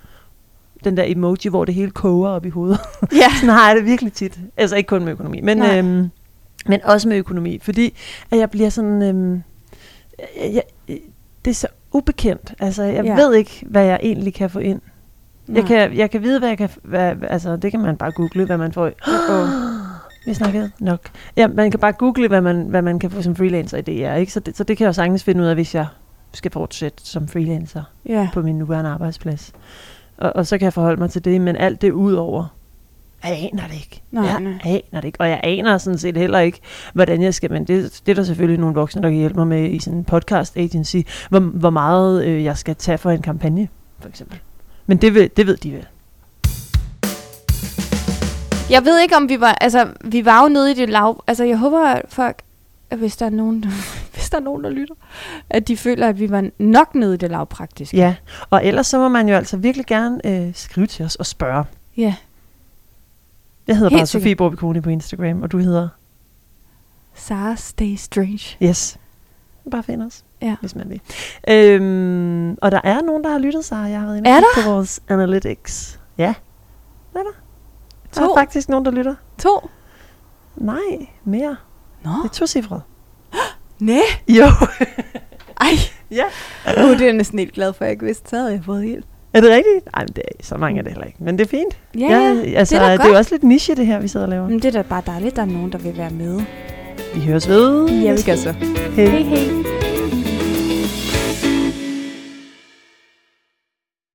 den 0.85 0.97
der 0.97 1.03
emoji, 1.07 1.49
hvor 1.49 1.65
det 1.65 1.75
hele 1.75 1.91
koger 1.91 2.29
op 2.29 2.45
i 2.45 2.49
hovedet. 2.49 2.79
Ja. 3.11 3.29
sådan 3.39 3.49
har 3.49 3.67
jeg 3.67 3.75
det 3.75 3.85
virkelig 3.85 4.13
tit. 4.13 4.39
Altså 4.57 4.75
ikke 4.75 4.87
kun 4.87 5.03
med 5.03 5.11
økonomi, 5.11 5.41
men, 5.41 5.63
øhm, 5.63 6.09
men 6.65 6.79
også 6.83 7.07
med 7.07 7.17
økonomi. 7.17 7.59
Fordi 7.61 7.97
at 8.31 8.39
jeg 8.39 8.49
bliver 8.49 8.69
sådan... 8.69 9.01
Øhm, 9.01 9.43
jeg, 10.35 10.63
det 11.45 11.51
er 11.51 11.55
så 11.55 11.67
ubekendt. 11.91 12.53
Altså, 12.59 12.83
jeg 12.83 13.05
ja. 13.05 13.15
ved 13.15 13.33
ikke, 13.33 13.65
hvad 13.69 13.85
jeg 13.85 13.99
egentlig 14.03 14.33
kan 14.33 14.49
få 14.49 14.59
ind. 14.59 14.81
Jeg 15.49 15.65
kan, 15.65 15.97
jeg 15.97 16.11
kan 16.11 16.23
vide, 16.23 16.39
hvad 16.39 16.49
jeg 16.49 16.57
kan... 16.57 16.69
Hvad, 16.83 17.15
altså, 17.29 17.55
det 17.55 17.71
kan 17.71 17.79
man 17.79 17.97
bare 17.97 18.11
google, 18.11 18.45
hvad 18.45 18.57
man 18.57 18.73
får. 18.73 18.91
Oh, 19.29 19.49
vi 20.25 20.33
snakkede 20.33 20.71
nok. 20.79 20.99
Ja, 21.37 21.47
man 21.47 21.71
kan 21.71 21.79
bare 21.79 21.91
google, 21.91 22.27
hvad 22.27 22.41
man, 22.41 22.65
hvad 22.65 22.81
man 22.81 22.99
kan 22.99 23.11
få 23.11 23.21
som 23.21 23.35
freelancer 23.35 23.77
i 23.77 23.81
DR. 23.81 24.13
Ikke? 24.13 24.33
Så, 24.33 24.39
det, 24.39 24.57
så 24.57 24.63
det 24.63 24.77
kan 24.77 24.83
jeg 24.83 24.87
jo 24.87 24.93
sagtens 24.93 25.23
finde 25.23 25.41
ud 25.41 25.47
af, 25.47 25.55
hvis 25.55 25.75
jeg 25.75 25.85
skal 26.33 26.51
fortsætte 26.51 27.05
som 27.05 27.27
freelancer 27.27 27.83
ja. 28.05 28.29
på 28.33 28.41
min 28.41 28.57
nuværende 28.57 28.89
arbejdsplads. 28.89 29.53
Og, 30.17 30.35
og 30.35 30.47
så 30.47 30.57
kan 30.57 30.65
jeg 30.65 30.73
forholde 30.73 31.01
mig 31.01 31.09
til 31.09 31.25
det, 31.25 31.41
men 31.41 31.55
alt 31.55 31.81
det 31.81 31.91
udover, 31.91 32.47
jeg 33.23 33.49
aner 33.53 33.67
det 33.67 33.73
ikke. 33.73 34.01
Nej, 34.11 34.25
jeg 34.25 34.39
nej. 34.39 34.53
aner 34.63 35.01
det 35.01 35.03
ikke. 35.03 35.21
Og 35.21 35.29
jeg 35.29 35.39
aner 35.43 35.77
sådan 35.77 35.97
set 35.97 36.17
heller 36.17 36.39
ikke, 36.39 36.59
hvordan 36.93 37.21
jeg 37.21 37.33
skal, 37.33 37.51
men 37.51 37.63
det, 37.65 38.01
det 38.05 38.11
er 38.11 38.15
der 38.15 38.23
selvfølgelig 38.23 38.59
nogle 38.59 38.75
voksne, 38.75 39.01
der 39.01 39.09
kan 39.09 39.17
hjælpe 39.17 39.35
mig 39.35 39.47
med 39.47 39.69
i 39.69 39.79
sådan 39.79 39.99
en 39.99 40.03
podcast 40.05 40.57
agency, 40.57 40.97
hvor, 41.29 41.39
hvor 41.39 41.69
meget 41.69 42.25
øh, 42.25 42.43
jeg 42.43 42.57
skal 42.57 42.75
tage 42.75 42.97
for 42.97 43.11
en 43.11 43.21
kampagne, 43.21 43.67
for 43.99 44.09
eksempel. 44.09 44.39
Men 44.85 44.97
det, 44.97 45.13
ved, 45.13 45.29
det 45.29 45.47
ved 45.47 45.57
de 45.57 45.71
vel. 45.71 45.87
Jeg 48.69 48.85
ved 48.85 49.01
ikke, 49.01 49.15
om 49.15 49.29
vi 49.29 49.39
var, 49.39 49.57
altså, 49.61 49.87
vi 50.05 50.25
var 50.25 50.43
jo 50.43 50.49
nede 50.49 50.71
i 50.71 50.73
det 50.73 50.89
lav, 50.89 51.23
altså 51.27 51.43
jeg 51.43 51.57
håber, 51.57 51.87
at 51.87 52.01
folk, 52.09 52.41
hvis 52.97 53.17
der 53.17 53.25
er 53.25 53.29
nogen, 53.29 53.65
der 54.33 54.39
er 54.39 54.43
nogen, 54.43 54.63
der 54.63 54.69
lytter, 54.69 54.95
at 55.49 55.67
de 55.67 55.77
føler, 55.77 56.07
at 56.07 56.19
vi 56.19 56.29
var 56.29 56.49
nok 56.59 56.95
nede 56.95 57.13
i 57.13 57.17
det 57.17 57.31
lavpraktiske. 57.31 57.97
Ja, 57.97 58.15
og 58.49 58.65
ellers 58.65 58.87
så 58.87 58.99
må 58.99 59.07
man 59.07 59.29
jo 59.29 59.35
altså 59.35 59.57
virkelig 59.57 59.85
gerne 59.85 60.19
øh, 60.25 60.55
skrive 60.55 60.87
til 60.87 61.05
os 61.05 61.15
og 61.15 61.25
spørge. 61.25 61.65
Ja. 61.97 62.15
Jeg 63.67 63.77
hedder 63.77 63.89
Helt 63.89 63.99
bare 63.99 64.05
Sofie 64.05 64.35
Borbikone 64.35 64.81
på 64.81 64.89
Instagram, 64.89 65.41
og 65.41 65.51
du 65.51 65.57
hedder? 65.57 65.89
Sara 67.13 67.55
Stay 67.55 67.95
Strange. 67.95 68.57
Yes. 68.63 68.99
Bare 69.71 69.83
find 69.83 70.01
os, 70.01 70.23
ja. 70.41 70.55
hvis 70.59 70.75
man 70.75 70.89
vil. 70.89 71.01
Øhm, 71.49 72.57
og 72.61 72.71
der 72.71 72.81
er 72.83 73.01
nogen, 73.01 73.23
der 73.23 73.29
har 73.29 73.37
lyttet 73.37 73.65
sig. 73.65 73.91
Jeg 73.91 73.99
har 73.99 74.05
været 74.05 74.17
inde 74.17 74.29
på 74.55 74.69
vores 74.69 74.99
analytics. 75.07 75.99
Ja, 76.17 76.33
er 77.15 77.19
der. 77.19 77.23
To. 78.11 78.21
Der 78.21 78.29
er 78.29 78.35
faktisk 78.35 78.69
nogen, 78.69 78.85
der 78.85 78.91
lytter. 78.91 79.15
To? 79.37 79.69
Nej, 80.55 81.07
mere. 81.23 81.55
Nå. 82.03 82.11
Det 82.23 82.29
er 82.29 82.33
to 82.33 82.47
cifre. 82.47 82.81
Næ? 83.83 83.99
Jo. 84.29 84.45
Ej. 85.61 85.73
Ja. 86.11 86.23
Uh, 86.83 86.91
det 86.91 87.01
er 87.01 87.05
jeg 87.05 87.13
næsten 87.13 87.39
helt 87.39 87.53
glad 87.53 87.73
for, 87.73 87.85
at 87.85 87.87
jeg 87.87 87.91
ikke 87.91 88.05
vidste, 88.05 88.29
så 88.29 88.35
havde 88.35 88.51
jeg 88.51 88.61
fået 88.65 88.83
helt. 88.83 89.05
Er 89.33 89.41
det 89.41 89.49
rigtigt? 89.49 89.95
Nej, 89.95 90.05
det 90.05 90.17
er, 90.17 90.43
så 90.43 90.57
mange 90.57 90.79
er 90.79 90.83
det 90.83 90.91
heller 90.91 91.05
ikke. 91.05 91.23
Men 91.23 91.37
det 91.37 91.45
er 91.45 91.49
fint. 91.49 91.77
Ja, 91.99 92.07
ja 92.07 92.57
altså, 92.57 92.75
det, 92.75 92.83
er 92.83 92.97
det 92.97 93.05
er 93.05 93.09
jo 93.09 93.15
også 93.15 93.31
lidt 93.33 93.43
niche, 93.43 93.75
det 93.75 93.85
her, 93.85 93.99
vi 93.99 94.07
sidder 94.07 94.25
og 94.25 94.29
laver. 94.29 94.49
Men 94.49 94.59
det 94.59 94.65
er 94.65 94.71
da 94.71 94.81
bare 94.81 95.01
dejligt, 95.05 95.31
at 95.31 95.35
der 95.35 95.41
er 95.41 95.45
nogen, 95.45 95.71
der 95.71 95.77
vil 95.77 95.97
være 95.97 96.09
med. 96.09 96.41
Vi 97.15 97.21
høres 97.21 97.49
ved. 97.49 97.89
Ja, 97.89 98.11
vi 98.11 98.21
gør 98.25 98.35
så. 98.35 98.51
Hej. 98.95 99.05
hej, 99.05 99.19
hej. 99.19 99.82